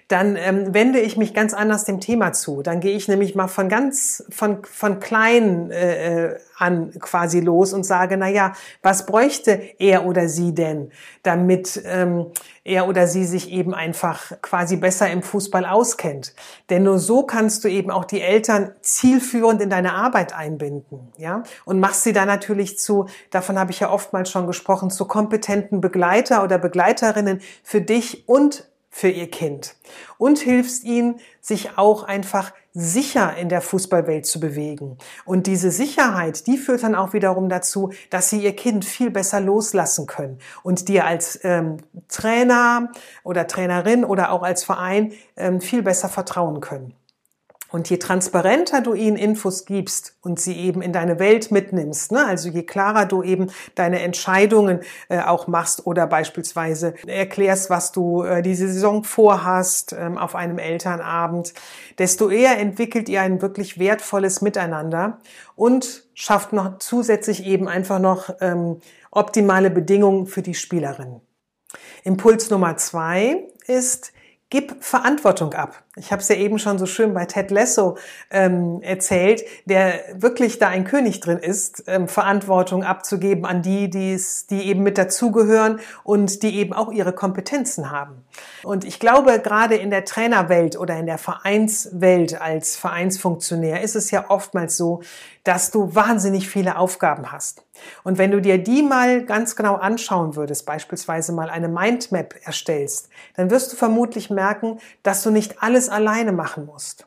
dann 0.09 0.37
ähm, 0.37 0.73
wende 0.73 1.01
ich 1.01 1.17
mich 1.17 1.35
ganz 1.35 1.53
anders 1.53 1.85
dem 1.85 1.99
Thema 1.99 2.33
zu. 2.33 2.63
Dann 2.63 2.79
gehe 2.79 2.97
ich 2.97 3.09
nämlich 3.09 3.35
mal 3.35 3.49
von 3.49 3.69
ganz 3.69 4.25
von 4.31 4.65
von 4.65 5.01
klein 5.01 5.73
äh, 5.73 6.27
äh, 6.27 6.39
an 6.57 6.93
quasi 7.01 7.41
los 7.41 7.73
und 7.73 7.85
sage, 7.85 8.17
na 8.17 8.29
ja, 8.29 8.53
was 8.83 9.05
bräuchte 9.05 9.61
er 9.79 10.07
oder 10.07 10.29
sie 10.29 10.55
denn, 10.55 10.91
damit 11.25 11.83
ähm, 11.85 12.27
er 12.63 12.89
oder 12.89 13.09
sie 13.09 13.25
sich 13.25 13.51
eben 13.51 13.75
einfach 13.75 14.41
quasi 14.43 14.77
besser 14.77 15.11
im 15.11 15.23
Fußball 15.23 15.67
auskennt. 15.67 16.35
Denn 16.71 16.85
nur 16.85 17.01
so 17.01 17.25
kannst 17.25 17.65
du 17.65 17.69
eben 17.69 17.91
auch 17.91 18.05
die 18.05 18.21
Eltern 18.21 18.73
zielführend 18.81 19.61
in 19.61 19.71
deine 19.71 19.95
Arbeit 19.95 20.35
einbinden, 20.35 21.13
ja, 21.19 21.43
und 21.65 21.81
machst 21.81 22.05
sie 22.05 22.13
dann 22.13 22.29
natürlich 22.29 22.79
zu, 22.79 23.07
davon 23.31 23.59
habe 23.59 23.73
ich 23.73 23.81
ja 23.81 23.91
oftmals 23.91 24.31
schon 24.31 24.47
gesprochen, 24.47 24.91
zu 24.91 25.07
kompetenten 25.07 25.81
Begleiter 25.81 26.45
oder 26.45 26.59
Begleiterinnen 26.59 27.41
für 27.65 27.81
dich 27.81 28.29
und 28.29 28.69
für 28.97 29.11
ihr 29.11 29.31
Kind 29.31 29.77
und 30.17 30.39
hilfst 30.39 30.83
ihnen, 30.83 31.21
sich 31.43 31.77
auch 31.77 32.03
einfach 32.03 32.55
sicher 32.73 33.37
in 33.37 33.51
der 33.51 33.61
Fußballwelt 33.61 34.25
zu 34.25 34.41
bewegen. 34.41 34.97
Und 35.27 35.47
diese 35.47 35.71
Sicherheit, 35.71 36.47
die 36.47 36.57
führt 36.57 36.83
dann 36.83 36.95
auch 36.95 37.13
wiederum 37.13 37.51
dazu, 37.51 37.93
dass 38.09 38.31
sie 38.31 38.43
ihr 38.43 38.57
Kind 38.57 38.87
viel 38.87 39.11
besser 39.11 39.39
loslassen 39.39 40.07
können 40.07 40.39
und 40.63 40.89
dir 40.89 41.05
als 41.05 41.39
ähm, 41.45 41.77
Trainer 42.09 42.91
oder 43.23 43.47
Trainerin 43.47 44.03
oder 44.03 44.33
auch 44.33 44.43
als 44.43 44.65
Verein 44.65 45.13
ähm, 45.37 45.61
viel 45.61 45.83
besser 45.83 46.09
vertrauen 46.09 46.63
können. 46.63 46.95
Und 47.71 47.91
je 47.91 47.97
transparenter 47.97 48.81
du 48.81 48.95
ihnen 48.95 49.17
Infos 49.17 49.65
gibst 49.65 50.17
und 50.23 50.39
sie 50.39 50.57
eben 50.57 50.83
in 50.83 50.93
deine 50.93 51.19
Welt 51.19 51.51
mitnimmst, 51.51 52.13
ne? 52.13 52.25
also 52.25 52.49
je 52.49 52.63
klarer 52.63 53.07
du 53.07 53.25
eben 53.25 53.51
deine 53.75 54.03
Entscheidungen 54.03 54.81
äh, 55.09 55.21
auch 55.21 55.49
machst 55.49 55.87
oder 55.87 56.07
beispielsweise 56.07 56.95
erklärst, 57.07 57.69
was 57.69 57.91
du 57.91 58.23
äh, 58.23 58.41
diese 58.41 58.69
Saison 58.69 59.03
vorhast 59.03 59.95
ähm, 59.99 60.17
auf 60.17 60.37
einem 60.37 60.59
Elternabend, 60.59 61.55
desto 61.99 62.31
eher 62.31 62.59
entwickelt 62.59 63.09
ihr 63.09 63.23
ein 63.23 63.43
wirklich 63.43 63.79
wertvolles 63.79 64.43
Miteinander 64.43 65.19
und 65.57 66.05
schafft 66.15 66.53
noch 66.53 66.79
zusätzlich 66.79 67.45
eben 67.45 67.67
einfach 67.67 67.99
noch 67.99 68.31
ähm, 68.41 68.81
optimale 69.11 69.71
Bedingungen 69.71 70.27
für 70.27 70.43
die 70.43 70.55
Spielerin. 70.55 71.21
Impuls 72.05 72.51
Nummer 72.51 72.77
zwei 72.77 73.49
ist, 73.67 74.13
Gib 74.49 74.85
Verantwortung 74.85 75.55
ab. 75.55 75.83
Ich 75.97 76.13
habe 76.13 76.23
es 76.23 76.29
ja 76.29 76.37
eben 76.37 76.61
schon 76.61 76.79
so 76.79 76.87
schön 76.87 77.15
bei 77.15 77.25
Ted 77.25 77.51
Lasso 77.51 77.99
ähm, 78.31 78.81
erzählt, 78.81 79.43
der 79.65 80.01
wirklich 80.15 80.61
da 80.61 80.69
ein 80.69 80.85
König 80.85 81.19
drin 81.19 81.39
ist, 81.39 81.83
ähm, 81.89 82.07
Verantwortung 82.07 82.85
abzugeben 82.85 83.45
an 83.45 83.63
die, 83.63 83.91
die's, 83.91 84.47
die 84.47 84.69
eben 84.69 84.85
mit 84.85 84.99
dazugehören 84.99 85.81
und 86.05 86.45
die 86.45 86.59
eben 86.59 86.75
auch 86.75 86.93
ihre 86.93 87.13
Kompetenzen 87.13 87.91
haben. 87.91 88.25
Und 88.63 88.85
ich 88.85 89.01
glaube, 89.01 89.41
gerade 89.41 89.75
in 89.75 89.91
der 89.91 90.05
Trainerwelt 90.05 90.79
oder 90.79 90.97
in 90.97 91.07
der 91.07 91.19
Vereinswelt 91.19 92.41
als 92.41 92.77
Vereinsfunktionär 92.77 93.81
ist 93.81 93.97
es 93.97 94.13
ja 94.13 94.27
oftmals 94.29 94.77
so, 94.77 95.01
dass 95.47 95.71
du 95.71 95.95
wahnsinnig 95.95 96.49
viele 96.49 96.77
Aufgaben 96.77 97.31
hast. 97.31 97.63
Und 98.03 98.19
wenn 98.19 98.33
du 98.33 98.41
dir 98.41 98.59
die 98.59 98.83
mal 98.83 99.25
ganz 99.25 99.55
genau 99.55 99.77
anschauen 99.77 100.35
würdest, 100.35 100.67
beispielsweise 100.67 101.33
mal 101.33 101.51
eine 101.51 101.69
Mindmap 101.69 102.35
erstellst, 102.43 103.11
dann 103.37 103.49
wirst 103.51 103.73
du 103.73 103.77
vermutlich 103.77 104.29
merken, 104.29 104.81
dass 105.05 105.23
du 105.23 105.31
nicht 105.31 105.63
alles 105.63 105.89
alleine 105.89 106.33
machen 106.33 106.67
musst. 106.67 107.07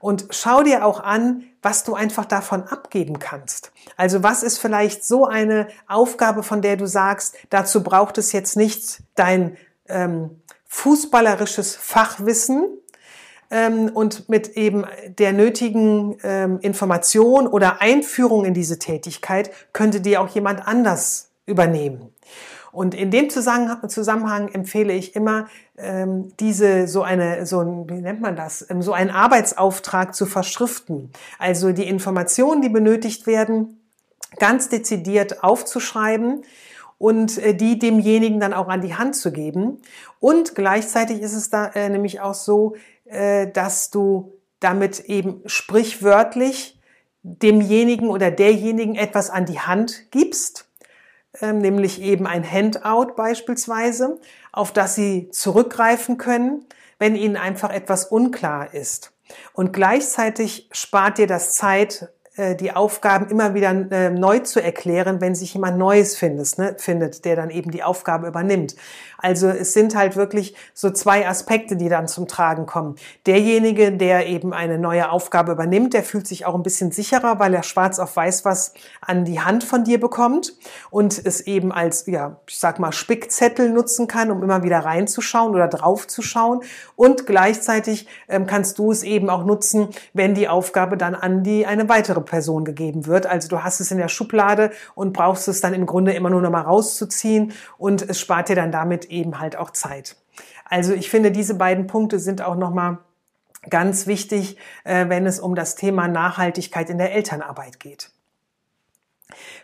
Und 0.00 0.28
schau 0.30 0.62
dir 0.62 0.86
auch 0.86 1.00
an, 1.00 1.44
was 1.60 1.84
du 1.84 1.94
einfach 1.94 2.24
davon 2.24 2.62
abgeben 2.62 3.18
kannst. 3.18 3.70
Also 3.98 4.22
was 4.22 4.42
ist 4.42 4.58
vielleicht 4.58 5.04
so 5.04 5.26
eine 5.26 5.68
Aufgabe, 5.86 6.42
von 6.42 6.62
der 6.62 6.78
du 6.78 6.86
sagst, 6.86 7.36
dazu 7.50 7.82
braucht 7.82 8.16
es 8.16 8.32
jetzt 8.32 8.56
nicht 8.56 9.02
dein 9.14 9.58
ähm, 9.88 10.42
fußballerisches 10.68 11.76
Fachwissen, 11.76 12.78
ähm, 13.54 13.88
und 13.94 14.28
mit 14.28 14.56
eben 14.56 14.84
der 15.18 15.32
nötigen 15.32 16.16
ähm, 16.24 16.58
Information 16.60 17.46
oder 17.46 17.80
Einführung 17.80 18.44
in 18.44 18.52
diese 18.52 18.80
Tätigkeit 18.80 19.50
könnte 19.72 20.00
dir 20.00 20.20
auch 20.20 20.28
jemand 20.28 20.66
anders 20.66 21.30
übernehmen. 21.46 22.10
Und 22.72 22.96
in 22.96 23.12
dem 23.12 23.30
Zusammenhang 23.30 24.48
empfehle 24.48 24.92
ich 24.92 25.14
immer, 25.14 25.46
ähm, 25.78 26.32
diese 26.40 26.88
so 26.88 27.02
eine, 27.02 27.46
so 27.46 27.60
ein, 27.60 27.88
wie 27.88 28.00
nennt 28.00 28.20
man 28.20 28.34
das, 28.34 28.68
ähm, 28.68 28.82
so 28.82 28.92
einen 28.92 29.10
Arbeitsauftrag 29.10 30.16
zu 30.16 30.26
verschriften. 30.26 31.12
Also 31.38 31.70
die 31.70 31.86
Informationen, 31.86 32.60
die 32.60 32.68
benötigt 32.68 33.28
werden, 33.28 33.80
ganz 34.40 34.68
dezidiert 34.68 35.44
aufzuschreiben 35.44 36.42
und 36.98 37.38
äh, 37.38 37.54
die 37.54 37.78
demjenigen 37.78 38.40
dann 38.40 38.52
auch 38.52 38.66
an 38.66 38.80
die 38.80 38.96
Hand 38.96 39.14
zu 39.14 39.30
geben. 39.30 39.80
Und 40.18 40.56
gleichzeitig 40.56 41.20
ist 41.20 41.34
es 41.34 41.50
da 41.50 41.66
äh, 41.66 41.88
nämlich 41.88 42.20
auch 42.20 42.34
so, 42.34 42.74
dass 43.52 43.90
du 43.90 44.32
damit 44.60 45.00
eben 45.00 45.42
sprichwörtlich 45.46 46.80
demjenigen 47.24 48.08
oder 48.08 48.30
derjenigen 48.30 48.94
etwas 48.94 49.30
an 49.30 49.46
die 49.46 49.60
Hand 49.60 50.10
gibst, 50.10 50.68
ähm, 51.40 51.58
nämlich 51.58 52.00
eben 52.00 52.26
ein 52.26 52.48
Handout 52.48 53.14
beispielsweise, 53.16 54.20
auf 54.52 54.72
das 54.72 54.94
sie 54.94 55.30
zurückgreifen 55.30 56.18
können, 56.18 56.66
wenn 56.98 57.16
ihnen 57.16 57.36
einfach 57.36 57.70
etwas 57.70 58.04
unklar 58.04 58.72
ist. 58.72 59.12
Und 59.54 59.72
gleichzeitig 59.72 60.68
spart 60.70 61.18
dir 61.18 61.26
das 61.26 61.54
Zeit, 61.54 62.08
äh, 62.36 62.56
die 62.56 62.72
Aufgaben 62.72 63.30
immer 63.30 63.54
wieder 63.54 63.70
äh, 63.90 64.10
neu 64.10 64.40
zu 64.40 64.62
erklären, 64.62 65.20
wenn 65.20 65.34
sich 65.34 65.54
jemand 65.54 65.78
Neues 65.78 66.20
ne, 66.20 66.76
findet, 66.78 67.24
der 67.24 67.36
dann 67.36 67.50
eben 67.50 67.70
die 67.70 67.82
Aufgabe 67.82 68.26
übernimmt. 68.26 68.76
Also 69.24 69.48
es 69.48 69.72
sind 69.72 69.94
halt 69.96 70.16
wirklich 70.16 70.54
so 70.74 70.90
zwei 70.90 71.26
Aspekte, 71.26 71.76
die 71.76 71.88
dann 71.88 72.08
zum 72.08 72.28
Tragen 72.28 72.66
kommen. 72.66 72.96
Derjenige, 73.24 73.90
der 73.90 74.26
eben 74.26 74.52
eine 74.52 74.78
neue 74.78 75.10
Aufgabe 75.10 75.52
übernimmt, 75.52 75.94
der 75.94 76.02
fühlt 76.02 76.26
sich 76.26 76.44
auch 76.44 76.54
ein 76.54 76.62
bisschen 76.62 76.92
sicherer, 76.92 77.38
weil 77.38 77.54
er 77.54 77.62
schwarz 77.62 77.98
auf 77.98 78.16
weiß 78.16 78.44
was 78.44 78.74
an 79.00 79.24
die 79.24 79.40
Hand 79.40 79.64
von 79.64 79.82
dir 79.82 79.98
bekommt 79.98 80.52
und 80.90 81.24
es 81.24 81.40
eben 81.40 81.72
als, 81.72 82.04
ja, 82.04 82.36
ich 82.46 82.58
sag 82.58 82.78
mal, 82.78 82.92
Spickzettel 82.92 83.70
nutzen 83.70 84.08
kann, 84.08 84.30
um 84.30 84.42
immer 84.42 84.62
wieder 84.62 84.80
reinzuschauen 84.80 85.54
oder 85.54 85.68
draufzuschauen. 85.68 86.60
Und 86.94 87.24
gleichzeitig 87.24 88.06
ähm, 88.28 88.46
kannst 88.46 88.78
du 88.78 88.92
es 88.92 89.02
eben 89.02 89.30
auch 89.30 89.46
nutzen, 89.46 89.88
wenn 90.12 90.34
die 90.34 90.48
Aufgabe 90.48 90.98
dann 90.98 91.14
an 91.14 91.42
die 91.42 91.64
eine 91.64 91.88
weitere 91.88 92.20
Person 92.20 92.66
gegeben 92.66 93.06
wird. 93.06 93.24
Also 93.24 93.48
du 93.48 93.64
hast 93.64 93.80
es 93.80 93.90
in 93.90 93.96
der 93.96 94.08
Schublade 94.08 94.70
und 94.94 95.14
brauchst 95.14 95.48
es 95.48 95.62
dann 95.62 95.72
im 95.72 95.86
Grunde 95.86 96.12
immer 96.12 96.28
nur 96.28 96.42
noch 96.42 96.50
mal 96.50 96.60
rauszuziehen 96.60 97.54
und 97.78 98.06
es 98.06 98.20
spart 98.20 98.50
dir 98.50 98.56
dann 98.56 98.70
damit 98.70 99.13
eben 99.14 99.40
halt 99.40 99.56
auch 99.56 99.70
Zeit. 99.70 100.16
Also 100.64 100.92
ich 100.92 101.10
finde, 101.10 101.30
diese 101.30 101.54
beiden 101.54 101.86
Punkte 101.86 102.18
sind 102.18 102.42
auch 102.42 102.56
nochmal 102.56 102.98
ganz 103.70 104.06
wichtig, 104.06 104.58
äh, 104.84 105.08
wenn 105.08 105.26
es 105.26 105.40
um 105.40 105.54
das 105.54 105.74
Thema 105.74 106.08
Nachhaltigkeit 106.08 106.90
in 106.90 106.98
der 106.98 107.12
Elternarbeit 107.12 107.80
geht. 107.80 108.10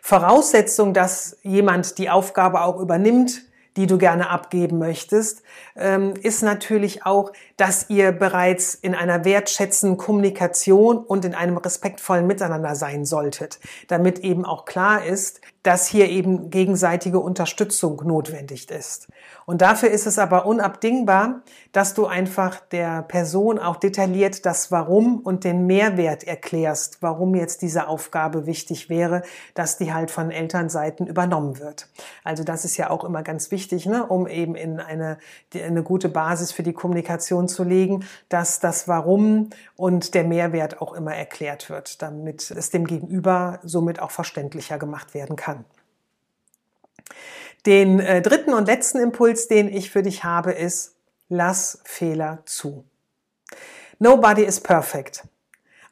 Voraussetzung, 0.01 0.95
dass 0.95 1.37
jemand 1.43 1.99
die 1.99 2.11
Aufgabe 2.11 2.63
auch 2.63 2.79
übernimmt, 2.81 3.43
die 3.77 3.87
du 3.87 3.99
gerne 3.99 4.31
abgeben 4.31 4.79
möchtest, 4.79 5.43
ähm, 5.77 6.15
ist 6.21 6.43
natürlich 6.43 7.07
auch, 7.07 7.33
dass 7.57 7.89
ihr 7.89 8.11
bereits 8.11 8.75
in 8.75 8.95
einer 8.95 9.25
wertschätzenden 9.25 9.97
Kommunikation 9.97 10.99
und 10.99 11.25
in 11.25 11.35
einem 11.35 11.57
respektvollen 11.57 12.27
Miteinander 12.27 12.75
sein 12.75 13.05
solltet, 13.05 13.61
damit 13.87 14.19
eben 14.21 14.45
auch 14.45 14.65
klar 14.65 15.05
ist, 15.05 15.41
dass 15.63 15.87
hier 15.87 16.09
eben 16.09 16.51
gegenseitige 16.51 17.19
Unterstützung 17.19 18.03
notwendig 18.07 18.71
ist. 18.71 19.09
Und 19.45 19.61
dafür 19.63 19.91
ist 19.91 20.07
es 20.07 20.19
aber 20.19 20.47
unabdingbar, 20.47 21.43
dass 21.73 21.93
du 21.95 22.07
einfach 22.07 22.61
der 22.61 23.03
Person 23.03 23.59
auch 23.59 23.77
detailliert 23.77 24.47
das 24.47 24.71
Warum 24.71 25.19
und 25.19 25.45
den 25.45 25.67
Mehrwert 25.67 26.25
erklärst, 26.25 27.03
warum 27.03 27.35
jetzt 27.35 27.61
diese 27.63 27.89
Aufgabe 27.89 28.47
wichtig 28.47 28.89
wäre, 28.89 29.23
dass 29.55 29.77
die 29.77 29.93
halt 29.93 30.11
von 30.11 30.31
Elternseiten 30.31 31.07
übernommen 31.07 31.59
wird. 31.59 31.89
Also 32.25 32.43
das 32.45 32.65
ist 32.65 32.77
ja 32.77 32.91
auch 32.91 33.05
immer 33.05 33.23
ganz 33.23 33.51
wichtig, 33.51 33.87
ne, 33.87 34.07
um 34.07 34.27
eben 34.27 34.55
in 34.55 34.81
eine, 34.81 35.19
eine 35.53 35.83
gute 35.83 36.09
Basis 36.09 36.53
für 36.53 36.63
die 36.63 36.73
Kommunikation 36.73 37.49
zu 37.49 37.65
legen, 37.65 38.05
dass 38.29 38.61
das 38.61 38.89
Warum 38.89 39.51
und 39.77 40.15
der 40.15 40.25
Mehrwert 40.25 40.81
auch 40.81 40.95
immer 40.95 41.15
erklärt 41.15 41.69
wird, 41.69 42.01
damit 42.03 42.51
es 42.51 42.71
dem 42.71 42.87
Gegenüber 42.87 43.59
somit 43.63 44.01
auch 44.01 44.11
verständlicher 44.11 44.79
gemacht 44.79 45.13
werden 45.13 45.37
kann. 45.37 45.50
Den 47.67 48.01
äh, 48.01 48.23
dritten 48.23 48.55
und 48.55 48.67
letzten 48.67 48.99
Impuls, 48.99 49.49
den 49.49 49.69
ich 49.69 49.91
für 49.91 50.03
dich 50.03 50.25
habe, 50.25 50.53
ist, 50.53 50.95
lass 51.29 51.81
Fehler 51.85 52.43
zu. 52.47 52.85
Nobody 53.99 54.43
is 54.43 54.61
perfect. 54.61 55.25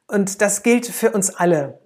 Und 0.06 0.40
das 0.40 0.62
gilt 0.62 0.86
für 0.86 1.10
uns 1.10 1.30
alle. 1.30 1.78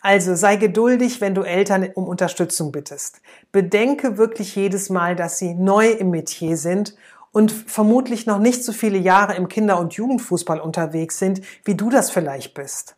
Also 0.00 0.34
sei 0.34 0.56
geduldig, 0.56 1.20
wenn 1.20 1.34
du 1.34 1.42
Eltern 1.42 1.90
um 1.94 2.06
Unterstützung 2.06 2.72
bittest. 2.72 3.20
Bedenke 3.52 4.16
wirklich 4.16 4.54
jedes 4.56 4.90
Mal, 4.90 5.16
dass 5.16 5.38
sie 5.38 5.54
neu 5.54 5.90
im 5.90 6.10
Metier 6.10 6.56
sind 6.56 6.94
und 7.32 7.52
vermutlich 7.52 8.24
noch 8.24 8.38
nicht 8.38 8.64
so 8.64 8.72
viele 8.72 8.98
Jahre 8.98 9.34
im 9.34 9.48
Kinder- 9.48 9.78
und 9.78 9.94
Jugendfußball 9.94 10.60
unterwegs 10.60 11.18
sind, 11.18 11.42
wie 11.64 11.74
du 11.74 11.90
das 11.90 12.10
vielleicht 12.10 12.54
bist. 12.54 12.96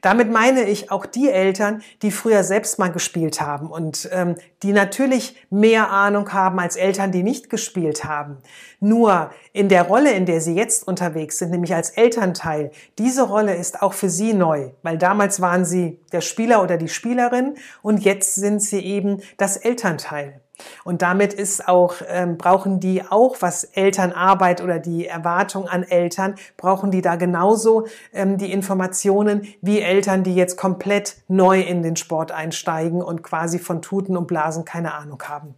Damit 0.00 0.30
meine 0.30 0.64
ich 0.64 0.90
auch 0.90 1.06
die 1.06 1.30
Eltern, 1.30 1.82
die 2.02 2.10
früher 2.10 2.44
selbst 2.44 2.78
mal 2.78 2.92
gespielt 2.92 3.40
haben 3.40 3.70
und 3.70 4.08
ähm, 4.12 4.36
die 4.62 4.72
natürlich 4.72 5.36
mehr 5.50 5.90
Ahnung 5.90 6.32
haben 6.32 6.58
als 6.58 6.76
Eltern, 6.76 7.12
die 7.12 7.22
nicht 7.22 7.50
gespielt 7.50 8.04
haben. 8.04 8.38
Nur 8.80 9.30
in 9.52 9.68
der 9.68 9.84
Rolle, 9.84 10.12
in 10.12 10.26
der 10.26 10.40
sie 10.40 10.54
jetzt 10.54 10.86
unterwegs 10.86 11.38
sind, 11.38 11.50
nämlich 11.50 11.74
als 11.74 11.90
Elternteil, 11.90 12.70
diese 12.98 13.22
Rolle 13.22 13.54
ist 13.54 13.82
auch 13.82 13.94
für 13.94 14.10
sie 14.10 14.34
neu, 14.34 14.70
weil 14.82 14.98
damals 14.98 15.40
waren 15.40 15.64
sie 15.64 16.00
der 16.12 16.20
Spieler 16.20 16.62
oder 16.62 16.76
die 16.76 16.88
Spielerin 16.88 17.54
und 17.82 17.98
jetzt 18.04 18.34
sind 18.34 18.62
sie 18.62 18.80
eben 18.80 19.20
das 19.36 19.56
Elternteil. 19.56 20.40
Und 20.84 21.02
damit 21.02 21.32
ist 21.32 21.66
auch, 21.68 21.96
ähm, 22.06 22.38
brauchen 22.38 22.80
die 22.80 23.02
auch, 23.02 23.36
was 23.40 23.64
Elternarbeit 23.64 24.62
oder 24.62 24.78
die 24.78 25.06
Erwartung 25.06 25.68
an 25.68 25.82
Eltern, 25.82 26.36
brauchen 26.56 26.90
die 26.90 27.02
da 27.02 27.16
genauso 27.16 27.86
ähm, 28.12 28.38
die 28.38 28.52
Informationen 28.52 29.46
wie 29.60 29.80
Eltern, 29.80 30.22
die 30.22 30.34
jetzt 30.34 30.56
komplett 30.56 31.16
neu 31.28 31.60
in 31.60 31.82
den 31.82 31.96
Sport 31.96 32.30
einsteigen 32.30 33.02
und 33.02 33.22
quasi 33.22 33.58
von 33.58 33.82
Tuten 33.82 34.16
und 34.16 34.26
Blasen 34.26 34.64
keine 34.64 34.94
Ahnung 34.94 35.22
haben. 35.24 35.54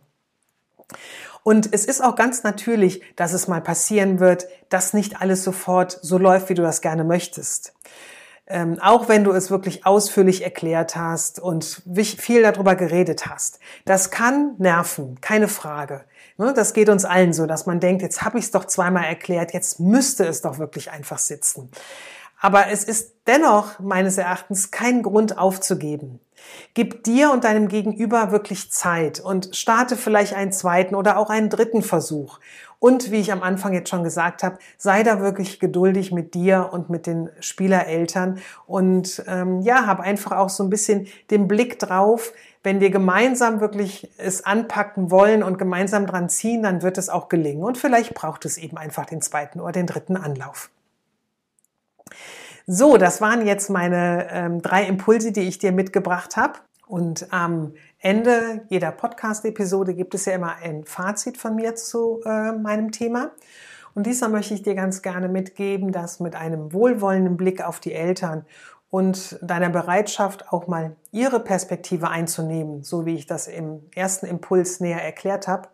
Und 1.42 1.72
es 1.72 1.84
ist 1.84 2.02
auch 2.02 2.16
ganz 2.16 2.42
natürlich, 2.42 3.02
dass 3.14 3.32
es 3.32 3.46
mal 3.46 3.60
passieren 3.60 4.18
wird, 4.18 4.48
dass 4.68 4.94
nicht 4.94 5.20
alles 5.20 5.44
sofort 5.44 5.98
so 6.02 6.18
läuft, 6.18 6.48
wie 6.48 6.54
du 6.54 6.62
das 6.62 6.80
gerne 6.80 7.04
möchtest 7.04 7.74
ähm, 8.46 8.78
auch 8.80 9.08
wenn 9.08 9.24
du 9.24 9.32
es 9.32 9.50
wirklich 9.50 9.86
ausführlich 9.86 10.44
erklärt 10.44 10.96
hast 10.96 11.40
und 11.40 11.82
viel 12.18 12.42
darüber 12.42 12.76
geredet 12.76 13.26
hast. 13.26 13.58
Das 13.84 14.10
kann 14.10 14.54
nerven, 14.58 15.20
keine 15.20 15.48
Frage. 15.48 16.04
Ne, 16.38 16.52
das 16.54 16.74
geht 16.74 16.88
uns 16.88 17.04
allen 17.04 17.32
so, 17.32 17.46
dass 17.46 17.66
man 17.66 17.80
denkt, 17.80 18.02
jetzt 18.02 18.22
habe 18.22 18.38
ich 18.38 18.46
es 18.46 18.50
doch 18.50 18.66
zweimal 18.66 19.04
erklärt, 19.04 19.54
jetzt 19.54 19.80
müsste 19.80 20.24
es 20.26 20.42
doch 20.42 20.58
wirklich 20.58 20.90
einfach 20.90 21.18
sitzen. 21.18 21.70
Aber 22.38 22.68
es 22.68 22.84
ist 22.84 23.14
dennoch 23.26 23.80
meines 23.80 24.18
Erachtens 24.18 24.70
kein 24.70 25.02
Grund 25.02 25.38
aufzugeben. 25.38 26.20
Gib 26.74 27.02
dir 27.04 27.32
und 27.32 27.44
deinem 27.44 27.68
Gegenüber 27.68 28.30
wirklich 28.30 28.70
Zeit 28.70 29.20
und 29.20 29.56
starte 29.56 29.96
vielleicht 29.96 30.34
einen 30.34 30.52
zweiten 30.52 30.94
oder 30.94 31.16
auch 31.16 31.30
einen 31.30 31.48
dritten 31.48 31.82
Versuch. 31.82 32.38
Und 32.78 33.10
wie 33.10 33.20
ich 33.20 33.32
am 33.32 33.42
Anfang 33.42 33.72
jetzt 33.72 33.88
schon 33.88 34.04
gesagt 34.04 34.42
habe, 34.42 34.58
sei 34.76 35.02
da 35.02 35.20
wirklich 35.20 35.60
geduldig 35.60 36.12
mit 36.12 36.34
dir 36.34 36.70
und 36.72 36.90
mit 36.90 37.06
den 37.06 37.30
Spielereltern 37.40 38.38
und 38.66 39.24
ähm, 39.26 39.62
ja, 39.62 39.86
hab 39.86 40.00
einfach 40.00 40.32
auch 40.32 40.50
so 40.50 40.62
ein 40.62 40.70
bisschen 40.70 41.06
den 41.30 41.48
Blick 41.48 41.78
drauf, 41.78 42.32
wenn 42.62 42.80
wir 42.80 42.90
gemeinsam 42.90 43.60
wirklich 43.60 44.10
es 44.18 44.44
anpacken 44.44 45.12
wollen 45.12 45.44
und 45.44 45.56
gemeinsam 45.56 46.04
dran 46.04 46.28
ziehen, 46.28 46.64
dann 46.64 46.82
wird 46.82 46.98
es 46.98 47.08
auch 47.08 47.28
gelingen. 47.28 47.62
Und 47.62 47.78
vielleicht 47.78 48.12
braucht 48.12 48.44
es 48.44 48.58
eben 48.58 48.76
einfach 48.76 49.06
den 49.06 49.22
zweiten 49.22 49.60
oder 49.60 49.70
den 49.70 49.86
dritten 49.86 50.16
Anlauf. 50.16 50.70
So, 52.66 52.96
das 52.96 53.20
waren 53.20 53.46
jetzt 53.46 53.70
meine 53.70 54.26
ähm, 54.32 54.62
drei 54.62 54.84
Impulse, 54.84 55.30
die 55.30 55.42
ich 55.42 55.58
dir 55.58 55.70
mitgebracht 55.70 56.36
habe. 56.36 56.58
Und 56.88 57.32
am 57.32 57.74
Ende 57.98 58.66
jeder 58.68 58.92
Podcast-Episode 58.92 59.94
gibt 59.94 60.14
es 60.14 60.26
ja 60.26 60.34
immer 60.34 60.56
ein 60.56 60.84
Fazit 60.84 61.38
von 61.38 61.54
mir 61.54 61.74
zu 61.74 62.20
äh, 62.24 62.52
meinem 62.52 62.92
Thema. 62.92 63.32
Und 63.94 64.06
diesmal 64.06 64.30
möchte 64.30 64.52
ich 64.52 64.62
dir 64.62 64.74
ganz 64.74 65.00
gerne 65.00 65.28
mitgeben, 65.28 65.92
dass 65.92 66.20
mit 66.20 66.36
einem 66.36 66.74
wohlwollenden 66.74 67.38
Blick 67.38 67.62
auf 67.62 67.80
die 67.80 67.94
Eltern 67.94 68.44
und 68.90 69.38
deiner 69.40 69.70
Bereitschaft, 69.70 70.52
auch 70.52 70.66
mal 70.66 70.96
ihre 71.10 71.40
Perspektive 71.40 72.08
einzunehmen, 72.08 72.82
so 72.82 73.06
wie 73.06 73.14
ich 73.14 73.26
das 73.26 73.48
im 73.48 73.80
ersten 73.94 74.26
Impuls 74.26 74.80
näher 74.80 75.02
erklärt 75.02 75.48
habe, 75.48 75.68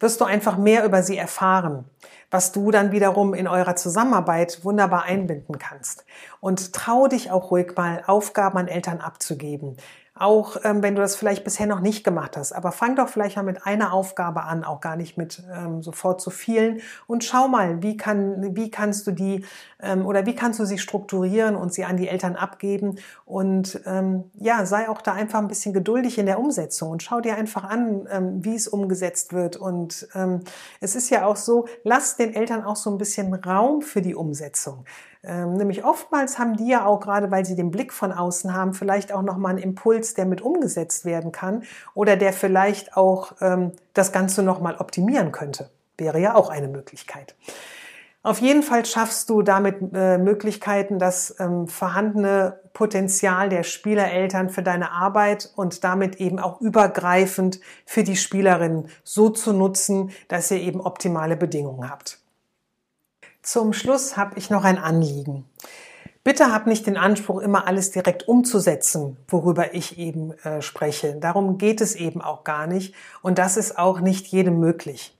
wirst 0.00 0.20
du 0.20 0.24
einfach 0.24 0.56
mehr 0.56 0.84
über 0.84 1.02
sie 1.02 1.16
erfahren, 1.16 1.84
was 2.30 2.52
du 2.52 2.70
dann 2.70 2.92
wiederum 2.92 3.34
in 3.34 3.48
eurer 3.48 3.74
Zusammenarbeit 3.74 4.64
wunderbar 4.64 5.04
einbinden 5.04 5.58
kannst. 5.58 6.04
Und 6.40 6.72
trau 6.72 7.08
dich 7.08 7.30
auch 7.30 7.50
ruhig 7.50 7.74
mal, 7.76 8.02
Aufgaben 8.06 8.58
an 8.58 8.68
Eltern 8.68 9.00
abzugeben. 9.00 9.76
Auch 10.18 10.56
ähm, 10.64 10.82
wenn 10.82 10.94
du 10.94 11.00
das 11.00 11.16
vielleicht 11.16 11.44
bisher 11.44 11.66
noch 11.66 11.80
nicht 11.80 12.04
gemacht 12.04 12.36
hast. 12.36 12.52
Aber 12.52 12.72
fang 12.72 12.96
doch 12.96 13.08
vielleicht 13.08 13.36
mal 13.36 13.42
mit 13.42 13.66
einer 13.66 13.92
Aufgabe 13.92 14.44
an, 14.44 14.64
auch 14.64 14.80
gar 14.80 14.96
nicht 14.96 15.16
mit 15.16 15.42
ähm, 15.52 15.82
sofort 15.82 16.20
zu 16.20 16.30
vielen. 16.30 16.80
Und 17.06 17.24
schau 17.24 17.48
mal, 17.48 17.82
wie, 17.82 17.96
kann, 17.96 18.56
wie 18.56 18.70
kannst 18.70 19.06
du 19.06 19.12
die 19.12 19.44
ähm, 19.80 20.06
oder 20.06 20.26
wie 20.26 20.34
kannst 20.34 20.58
du 20.58 20.64
sie 20.64 20.78
strukturieren 20.78 21.56
und 21.56 21.72
sie 21.72 21.84
an 21.84 21.96
die 21.96 22.08
Eltern 22.08 22.36
abgeben. 22.36 22.98
Und 23.24 23.80
ähm, 23.86 24.24
ja, 24.34 24.66
sei 24.66 24.88
auch 24.88 25.02
da 25.02 25.12
einfach 25.12 25.38
ein 25.38 25.48
bisschen 25.48 25.72
geduldig 25.72 26.18
in 26.18 26.26
der 26.26 26.38
Umsetzung 26.38 26.90
und 26.90 27.02
schau 27.02 27.20
dir 27.20 27.36
einfach 27.36 27.64
an, 27.64 28.08
ähm, 28.10 28.44
wie 28.44 28.54
es 28.54 28.68
umgesetzt 28.68 29.32
wird. 29.32 29.56
Und 29.56 30.08
ähm, 30.14 30.40
es 30.80 30.96
ist 30.96 31.10
ja 31.10 31.26
auch 31.26 31.36
so, 31.36 31.66
lass 31.84 32.16
den 32.16 32.34
Eltern 32.34 32.64
auch 32.64 32.76
so 32.76 32.90
ein 32.90 32.98
bisschen 32.98 33.32
Raum 33.34 33.82
für 33.82 34.02
die 34.02 34.14
Umsetzung. 34.14 34.84
Ähm, 35.24 35.54
nämlich 35.54 35.84
oftmals 35.84 36.38
haben 36.38 36.56
die 36.56 36.68
ja 36.68 36.86
auch 36.86 37.00
gerade, 37.00 37.30
weil 37.30 37.44
sie 37.44 37.56
den 37.56 37.70
Blick 37.70 37.92
von 37.92 38.12
außen 38.12 38.54
haben, 38.54 38.72
vielleicht 38.72 39.12
auch 39.12 39.22
nochmal 39.22 39.52
einen 39.52 39.62
Impuls, 39.62 40.14
der 40.14 40.26
mit 40.26 40.40
umgesetzt 40.40 41.04
werden 41.04 41.32
kann 41.32 41.64
oder 41.94 42.16
der 42.16 42.32
vielleicht 42.32 42.96
auch 42.96 43.32
ähm, 43.40 43.72
das 43.94 44.12
Ganze 44.12 44.42
nochmal 44.42 44.76
optimieren 44.76 45.32
könnte. 45.32 45.70
Wäre 45.96 46.20
ja 46.20 46.34
auch 46.34 46.50
eine 46.50 46.68
Möglichkeit. 46.68 47.34
Auf 48.22 48.40
jeden 48.40 48.62
Fall 48.62 48.84
schaffst 48.84 49.30
du 49.30 49.42
damit 49.42 49.76
äh, 49.94 50.18
Möglichkeiten, 50.18 50.98
das 50.98 51.36
ähm, 51.38 51.66
vorhandene 51.66 52.60
Potenzial 52.72 53.48
der 53.48 53.62
Spielereltern 53.62 54.50
für 54.50 54.62
deine 54.62 54.90
Arbeit 54.92 55.50
und 55.56 55.82
damit 55.82 56.16
eben 56.16 56.38
auch 56.38 56.60
übergreifend 56.60 57.60
für 57.86 58.02
die 58.02 58.16
Spielerinnen 58.16 58.88
so 59.02 59.30
zu 59.30 59.52
nutzen, 59.52 60.10
dass 60.28 60.50
ihr 60.50 60.60
eben 60.60 60.80
optimale 60.80 61.36
Bedingungen 61.36 61.88
habt. 61.88 62.20
Zum 63.50 63.72
Schluss 63.72 64.18
habe 64.18 64.38
ich 64.38 64.50
noch 64.50 64.62
ein 64.62 64.76
Anliegen. 64.76 65.46
Bitte 66.22 66.52
hab 66.52 66.66
nicht 66.66 66.86
den 66.86 66.98
Anspruch, 66.98 67.40
immer 67.40 67.66
alles 67.66 67.90
direkt 67.90 68.28
umzusetzen, 68.28 69.16
worüber 69.26 69.72
ich 69.72 69.98
eben 69.98 70.32
äh, 70.44 70.60
spreche. 70.60 71.16
Darum 71.18 71.56
geht 71.56 71.80
es 71.80 71.94
eben 71.94 72.20
auch 72.20 72.44
gar 72.44 72.66
nicht. 72.66 72.94
Und 73.22 73.38
das 73.38 73.56
ist 73.56 73.78
auch 73.78 74.00
nicht 74.00 74.26
jedem 74.26 74.60
möglich. 74.60 75.16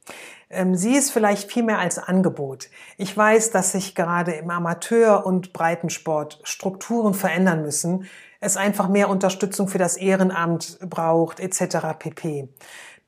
Ähm, 0.51 0.75
sie 0.75 0.95
ist 0.95 1.11
vielleicht 1.11 1.51
viel 1.51 1.63
mehr 1.63 1.79
als 1.79 1.97
Angebot. 1.97 2.69
Ich 2.99 3.17
weiß, 3.17 3.51
dass 3.51 3.73
sich 3.73 3.95
gerade 3.95 4.33
im 4.33 4.51
Amateur- 4.51 5.25
und 5.25 5.55
Breitensport 5.55 6.39
Strukturen 6.43 7.15
verändern 7.15 7.63
müssen, 7.63 8.11
es 8.41 8.59
einfach 8.59 8.89
mehr 8.89 9.09
Unterstützung 9.09 9.69
für 9.69 9.79
das 9.79 9.97
Ehrenamt 9.97 10.79
braucht, 10.81 11.41
etc. 11.41 11.79
pp. 11.99 12.51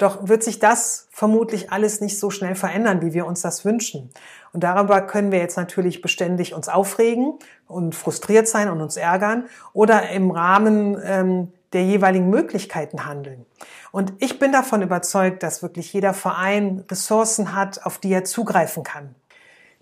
Doch 0.00 0.28
wird 0.28 0.42
sich 0.42 0.58
das 0.58 1.08
vermutlich 1.10 1.72
alles 1.72 2.00
nicht 2.00 2.18
so 2.18 2.30
schnell 2.30 2.54
verändern, 2.54 3.02
wie 3.02 3.12
wir 3.12 3.26
uns 3.26 3.42
das 3.42 3.66
wünschen. 3.66 4.10
Und 4.54 4.64
darüber 4.64 5.02
können 5.02 5.30
wir 5.30 5.40
jetzt 5.40 5.58
natürlich 5.58 6.00
beständig 6.00 6.54
uns 6.54 6.70
aufregen 6.70 7.34
und 7.68 7.94
frustriert 7.94 8.48
sein 8.48 8.70
und 8.70 8.80
uns 8.80 8.96
ärgern 8.96 9.44
oder 9.74 10.08
im 10.08 10.30
Rahmen 10.30 10.98
ähm, 11.04 11.52
der 11.74 11.84
jeweiligen 11.84 12.30
Möglichkeiten 12.30 13.04
handeln. 13.04 13.44
Und 13.92 14.14
ich 14.20 14.38
bin 14.38 14.52
davon 14.52 14.80
überzeugt, 14.80 15.42
dass 15.42 15.62
wirklich 15.62 15.92
jeder 15.92 16.14
Verein 16.14 16.82
Ressourcen 16.90 17.54
hat, 17.54 17.84
auf 17.84 17.98
die 17.98 18.10
er 18.10 18.24
zugreifen 18.24 18.84
kann. 18.84 19.14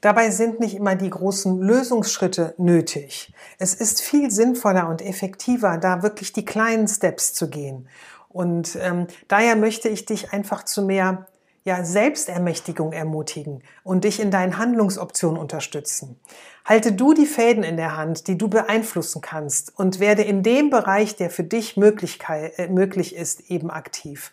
Dabei 0.00 0.30
sind 0.30 0.58
nicht 0.58 0.74
immer 0.74 0.96
die 0.96 1.10
großen 1.10 1.60
Lösungsschritte 1.60 2.54
nötig. 2.56 3.32
Es 3.58 3.74
ist 3.74 4.00
viel 4.00 4.32
sinnvoller 4.32 4.88
und 4.88 5.00
effektiver, 5.00 5.78
da 5.78 6.02
wirklich 6.02 6.32
die 6.32 6.44
kleinen 6.44 6.88
Steps 6.88 7.34
zu 7.34 7.48
gehen. 7.48 7.88
Und 8.28 8.76
ähm, 8.80 9.06
daher 9.26 9.56
möchte 9.56 9.88
ich 9.88 10.04
dich 10.04 10.32
einfach 10.32 10.64
zu 10.64 10.82
mehr 10.82 11.26
ja, 11.64 11.84
Selbstermächtigung 11.84 12.92
ermutigen 12.92 13.62
und 13.84 14.04
dich 14.04 14.20
in 14.20 14.30
deinen 14.30 14.56
Handlungsoptionen 14.56 15.38
unterstützen. 15.38 16.18
Halte 16.64 16.92
du 16.92 17.12
die 17.12 17.26
Fäden 17.26 17.62
in 17.62 17.76
der 17.76 17.96
Hand, 17.96 18.26
die 18.26 18.38
du 18.38 18.48
beeinflussen 18.48 19.20
kannst 19.20 19.78
und 19.78 20.00
werde 20.00 20.22
in 20.22 20.42
dem 20.42 20.70
Bereich, 20.70 21.16
der 21.16 21.28
für 21.28 21.44
dich 21.44 21.76
äh, 21.76 22.68
möglich 22.68 23.14
ist, 23.14 23.50
eben 23.50 23.70
aktiv. 23.70 24.32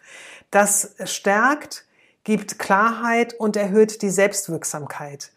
Das 0.50 0.96
stärkt, 1.04 1.86
gibt 2.24 2.58
Klarheit 2.58 3.34
und 3.34 3.58
erhöht 3.58 4.02
die 4.02 4.10
Selbstwirksamkeit. 4.10 5.32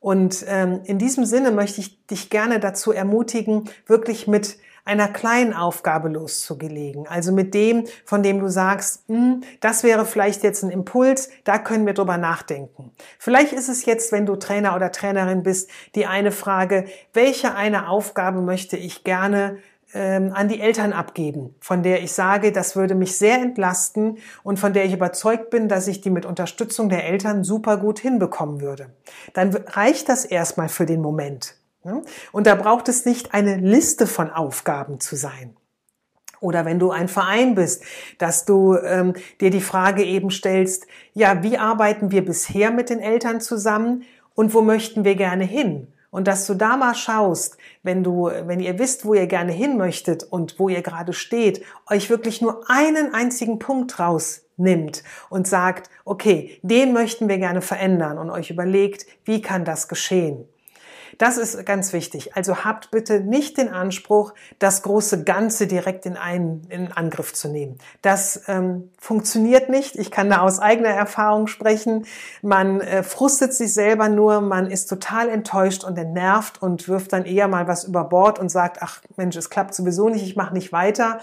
Und 0.00 0.44
ähm, 0.48 0.80
in 0.84 0.98
diesem 0.98 1.24
Sinne 1.24 1.50
möchte 1.50 1.80
ich 1.80 2.04
dich 2.06 2.30
gerne 2.30 2.60
dazu 2.60 2.92
ermutigen, 2.92 3.70
wirklich 3.86 4.26
mit 4.26 4.58
einer 4.84 5.08
kleinen 5.08 5.54
Aufgabe 5.54 6.08
loszulegen. 6.08 7.06
Also 7.08 7.32
mit 7.32 7.54
dem, 7.54 7.84
von 8.04 8.22
dem 8.22 8.40
du 8.40 8.48
sagst, 8.48 9.02
hm, 9.08 9.42
das 9.60 9.82
wäre 9.82 10.04
vielleicht 10.04 10.42
jetzt 10.42 10.62
ein 10.62 10.70
Impuls, 10.70 11.30
da 11.44 11.58
können 11.58 11.86
wir 11.86 11.94
drüber 11.94 12.18
nachdenken. 12.18 12.92
Vielleicht 13.18 13.52
ist 13.52 13.68
es 13.68 13.86
jetzt, 13.86 14.12
wenn 14.12 14.26
du 14.26 14.36
Trainer 14.36 14.76
oder 14.76 14.92
Trainerin 14.92 15.42
bist, 15.42 15.70
die 15.94 16.06
eine 16.06 16.32
Frage, 16.32 16.84
welche 17.12 17.54
eine 17.54 17.88
Aufgabe 17.88 18.42
möchte 18.42 18.76
ich 18.76 19.04
gerne 19.04 19.58
ähm, 19.94 20.32
an 20.34 20.48
die 20.48 20.60
Eltern 20.60 20.92
abgeben, 20.92 21.54
von 21.60 21.82
der 21.82 22.02
ich 22.02 22.12
sage, 22.12 22.52
das 22.52 22.76
würde 22.76 22.94
mich 22.94 23.16
sehr 23.16 23.40
entlasten 23.40 24.18
und 24.42 24.58
von 24.58 24.72
der 24.72 24.84
ich 24.84 24.92
überzeugt 24.92 25.50
bin, 25.50 25.68
dass 25.68 25.88
ich 25.88 26.00
die 26.00 26.10
mit 26.10 26.26
Unterstützung 26.26 26.88
der 26.88 27.06
Eltern 27.06 27.44
super 27.44 27.76
gut 27.76 28.00
hinbekommen 28.00 28.60
würde. 28.60 28.90
Dann 29.32 29.54
reicht 29.54 30.08
das 30.08 30.24
erstmal 30.24 30.68
für 30.68 30.84
den 30.84 31.00
Moment. 31.00 31.56
Ne? 31.84 32.02
Und 32.32 32.46
da 32.46 32.54
braucht 32.54 32.88
es 32.88 33.04
nicht 33.04 33.34
eine 33.34 33.56
Liste 33.56 34.06
von 34.06 34.30
Aufgaben 34.30 35.00
zu 35.00 35.16
sein. 35.16 35.56
Oder 36.40 36.64
wenn 36.64 36.78
du 36.78 36.90
ein 36.90 37.08
Verein 37.08 37.54
bist, 37.54 37.84
dass 38.18 38.44
du 38.44 38.76
ähm, 38.76 39.14
dir 39.40 39.50
die 39.50 39.62
Frage 39.62 40.04
eben 40.04 40.30
stellst, 40.30 40.86
ja, 41.14 41.42
wie 41.42 41.56
arbeiten 41.56 42.10
wir 42.10 42.24
bisher 42.24 42.70
mit 42.70 42.90
den 42.90 43.00
Eltern 43.00 43.40
zusammen 43.40 44.02
und 44.34 44.52
wo 44.52 44.60
möchten 44.60 45.04
wir 45.04 45.14
gerne 45.14 45.44
hin? 45.44 45.88
Und 46.10 46.28
dass 46.28 46.46
du 46.46 46.54
da 46.54 46.76
mal 46.76 46.94
schaust, 46.94 47.56
wenn 47.82 48.04
du, 48.04 48.26
wenn 48.26 48.60
ihr 48.60 48.78
wisst, 48.78 49.04
wo 49.04 49.14
ihr 49.14 49.26
gerne 49.26 49.52
hin 49.52 49.76
möchtet 49.76 50.22
und 50.22 50.58
wo 50.60 50.68
ihr 50.68 50.82
gerade 50.82 51.12
steht, 51.12 51.64
euch 51.90 52.08
wirklich 52.08 52.40
nur 52.40 52.70
einen 52.70 53.14
einzigen 53.14 53.58
Punkt 53.58 53.98
rausnimmt 53.98 55.02
und 55.28 55.48
sagt, 55.48 55.90
okay, 56.04 56.60
den 56.62 56.92
möchten 56.92 57.28
wir 57.28 57.38
gerne 57.38 57.62
verändern 57.62 58.18
und 58.18 58.30
euch 58.30 58.50
überlegt, 58.50 59.06
wie 59.24 59.42
kann 59.42 59.64
das 59.64 59.88
geschehen? 59.88 60.46
Das 61.18 61.36
ist 61.38 61.64
ganz 61.66 61.92
wichtig. 61.92 62.36
Also 62.36 62.64
habt 62.64 62.90
bitte 62.90 63.20
nicht 63.20 63.58
den 63.58 63.68
Anspruch, 63.68 64.34
das 64.58 64.82
große 64.82 65.24
Ganze 65.24 65.66
direkt 65.66 66.06
in 66.06 66.16
einen 66.16 66.66
in 66.68 66.92
Angriff 66.92 67.32
zu 67.32 67.48
nehmen. 67.48 67.78
Das 68.02 68.42
ähm, 68.48 68.90
funktioniert 68.98 69.68
nicht. 69.68 69.96
Ich 69.96 70.10
kann 70.10 70.30
da 70.30 70.40
aus 70.40 70.58
eigener 70.58 70.90
Erfahrung 70.90 71.46
sprechen. 71.46 72.06
Man 72.42 72.80
äh, 72.80 73.02
frustet 73.02 73.54
sich 73.54 73.72
selber 73.72 74.08
nur, 74.08 74.40
man 74.40 74.70
ist 74.70 74.86
total 74.86 75.28
enttäuscht 75.28 75.84
und 75.84 75.98
entnervt 75.98 76.62
und 76.62 76.88
wirft 76.88 77.12
dann 77.12 77.24
eher 77.24 77.48
mal 77.48 77.68
was 77.68 77.84
über 77.84 78.04
Bord 78.04 78.38
und 78.38 78.48
sagt, 78.48 78.78
ach 78.80 79.00
Mensch, 79.16 79.36
es 79.36 79.50
klappt 79.50 79.74
sowieso 79.74 80.08
nicht, 80.08 80.24
ich 80.24 80.36
mache 80.36 80.54
nicht 80.54 80.72
weiter. 80.72 81.20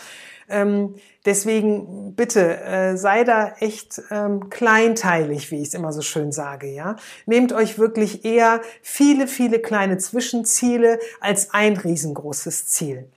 Ähm, 0.52 0.96
deswegen 1.26 2.14
bitte 2.16 2.60
äh, 2.62 2.98
sei 2.98 3.24
da 3.24 3.54
echt 3.60 4.02
ähm, 4.12 4.50
kleinteilig, 4.50 5.50
wie 5.50 5.62
ich 5.62 5.70
es 5.70 5.74
immer 5.74 5.94
so 5.94 6.02
schön 6.02 6.32
sage. 6.32 6.68
Ja, 6.68 6.98
nehmt 7.26 7.54
euch 7.54 7.80
wirklich 7.80 8.26
eher 8.26 8.62
viele, 8.82 9.28
viele 9.28 9.60
kleine 9.60 9.81
Zwischenziele 9.98 11.00
als 11.20 11.54
ein 11.54 11.78
riesengroßes 11.78 12.68
Ziel. 12.68 13.10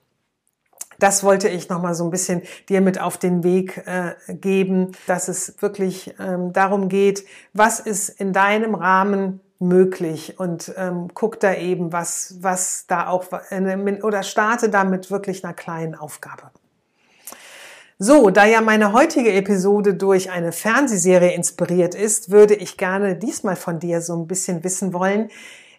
Das 0.99 1.25
wollte 1.25 1.49
ich 1.49 1.69
noch 1.69 1.83
mal 1.83 1.95
so 1.95 2.05
ein 2.05 2.11
bisschen 2.11 2.43
dir 2.69 2.81
mit 2.81 3.01
auf 3.01 3.19
den 3.19 3.43
Weg 3.43 3.83
äh, 3.87 4.15
geben, 4.35 4.93
dass 5.07 5.29
es 5.29 5.61
wirklich 5.61 6.15
ähm, 6.19 6.53
darum 6.53 6.89
geht, 6.89 7.25
was 7.53 7.81
ist 7.81 8.09
in 8.09 8.33
deinem 8.33 8.75
Rahmen 8.75 9.41
möglich 9.59 10.39
und 10.39 10.73
ähm, 10.77 11.09
guck 11.15 11.41
da 11.41 11.55
eben, 11.55 11.93
was, 11.93 12.37
was 12.41 12.87
da 12.87 13.09
auch, 13.09 13.27
äh, 13.51 14.03
oder 14.03 14.23
starte 14.23 14.69
damit 14.69 15.11
wirklich 15.11 15.45
einer 15.45 15.55
kleinen 15.55 15.95
Aufgabe. 15.95 16.51
So, 17.99 18.31
da 18.31 18.45
ja 18.45 18.61
meine 18.61 18.93
heutige 18.93 19.33
Episode 19.33 19.95
durch 19.95 20.31
eine 20.31 20.51
Fernsehserie 20.51 21.33
inspiriert 21.33 21.95
ist, 21.95 22.31
würde 22.31 22.55
ich 22.55 22.77
gerne 22.77 23.15
diesmal 23.15 23.55
von 23.55 23.79
dir 23.79 24.01
so 24.01 24.17
ein 24.17 24.27
bisschen 24.27 24.65
wissen 24.65 24.93
wollen, 24.93 25.31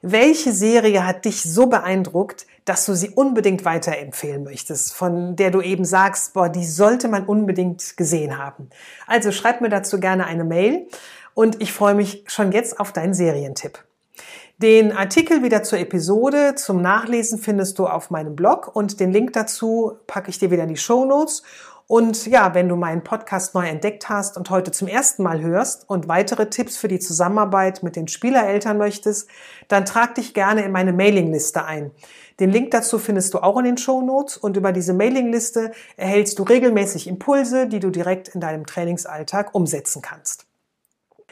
welche 0.01 0.51
Serie 0.51 1.05
hat 1.05 1.25
dich 1.25 1.43
so 1.43 1.67
beeindruckt, 1.67 2.45
dass 2.65 2.85
du 2.85 2.95
sie 2.95 3.09
unbedingt 3.09 3.65
weiterempfehlen 3.65 4.43
möchtest, 4.43 4.93
von 4.93 5.35
der 5.35 5.51
du 5.51 5.61
eben 5.61 5.85
sagst, 5.85 6.33
boah, 6.33 6.49
die 6.49 6.65
sollte 6.65 7.07
man 7.07 7.25
unbedingt 7.25 7.97
gesehen 7.97 8.37
haben. 8.37 8.69
Also 9.07 9.31
schreib 9.31 9.61
mir 9.61 9.69
dazu 9.69 9.99
gerne 9.99 10.25
eine 10.25 10.43
Mail 10.43 10.87
und 11.33 11.61
ich 11.61 11.73
freue 11.73 11.95
mich 11.95 12.23
schon 12.27 12.51
jetzt 12.51 12.79
auf 12.79 12.91
deinen 12.91 13.13
Serientipp. 13.13 13.83
Den 14.57 14.93
Artikel 14.93 15.43
wieder 15.43 15.63
zur 15.63 15.79
Episode 15.79 16.55
zum 16.55 16.81
Nachlesen 16.81 17.39
findest 17.39 17.77
du 17.77 17.87
auf 17.87 18.09
meinem 18.09 18.37
Blog 18.37 18.73
und 18.73 19.01
den 19.01 19.11
Link 19.11 19.33
dazu 19.33 19.97
packe 20.07 20.29
ich 20.29 20.39
dir 20.39 20.49
wieder 20.49 20.63
in 20.63 20.69
die 20.69 20.77
Show 20.77 21.03
Notes. 21.03 21.43
Und 21.87 22.25
ja, 22.25 22.53
wenn 22.53 22.69
du 22.69 22.77
meinen 22.77 23.03
Podcast 23.03 23.53
neu 23.53 23.67
entdeckt 23.67 24.07
hast 24.07 24.37
und 24.37 24.49
heute 24.49 24.71
zum 24.71 24.87
ersten 24.87 25.23
Mal 25.23 25.41
hörst 25.41 25.89
und 25.89 26.07
weitere 26.07 26.49
Tipps 26.49 26.77
für 26.77 26.87
die 26.87 26.99
Zusammenarbeit 26.99 27.83
mit 27.83 27.97
den 27.97 28.07
Spielereltern 28.07 28.77
möchtest, 28.77 29.29
dann 29.67 29.83
trag 29.83 30.15
dich 30.15 30.33
gerne 30.33 30.63
in 30.63 30.71
meine 30.71 30.93
Mailingliste 30.93 31.65
ein. 31.65 31.91
Den 32.39 32.49
Link 32.49 32.71
dazu 32.71 32.97
findest 32.97 33.33
du 33.33 33.39
auch 33.39 33.57
in 33.57 33.65
den 33.65 33.77
Show 33.77 34.01
Notes 34.01 34.37
und 34.37 34.55
über 34.55 34.71
diese 34.71 34.93
Mailingliste 34.93 35.73
erhältst 35.97 36.39
du 36.39 36.43
regelmäßig 36.43 37.07
Impulse, 37.07 37.67
die 37.67 37.81
du 37.81 37.89
direkt 37.89 38.29
in 38.29 38.39
deinem 38.39 38.65
Trainingsalltag 38.65 39.53
umsetzen 39.53 40.01
kannst. 40.01 40.45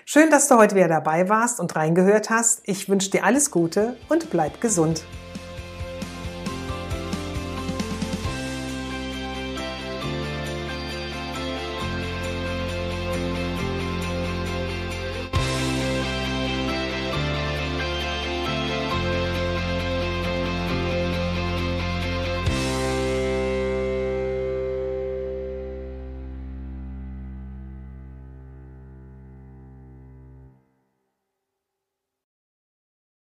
Schön, 0.06 0.30
dass 0.30 0.50
du 0.50 0.58
heute 0.58 0.76
wieder 0.76 0.90
dabei 0.90 1.30
warst 1.30 1.62
und 1.62 1.76
reingehört 1.78 2.30
hast. 2.30 2.62
Ich 2.66 2.90
wünsche 2.90 3.10
dir 3.10 3.24
alles 3.24 3.52
Gute 3.52 3.96
und 4.10 4.30
bleib 4.30 4.60
gesund. 4.60 5.04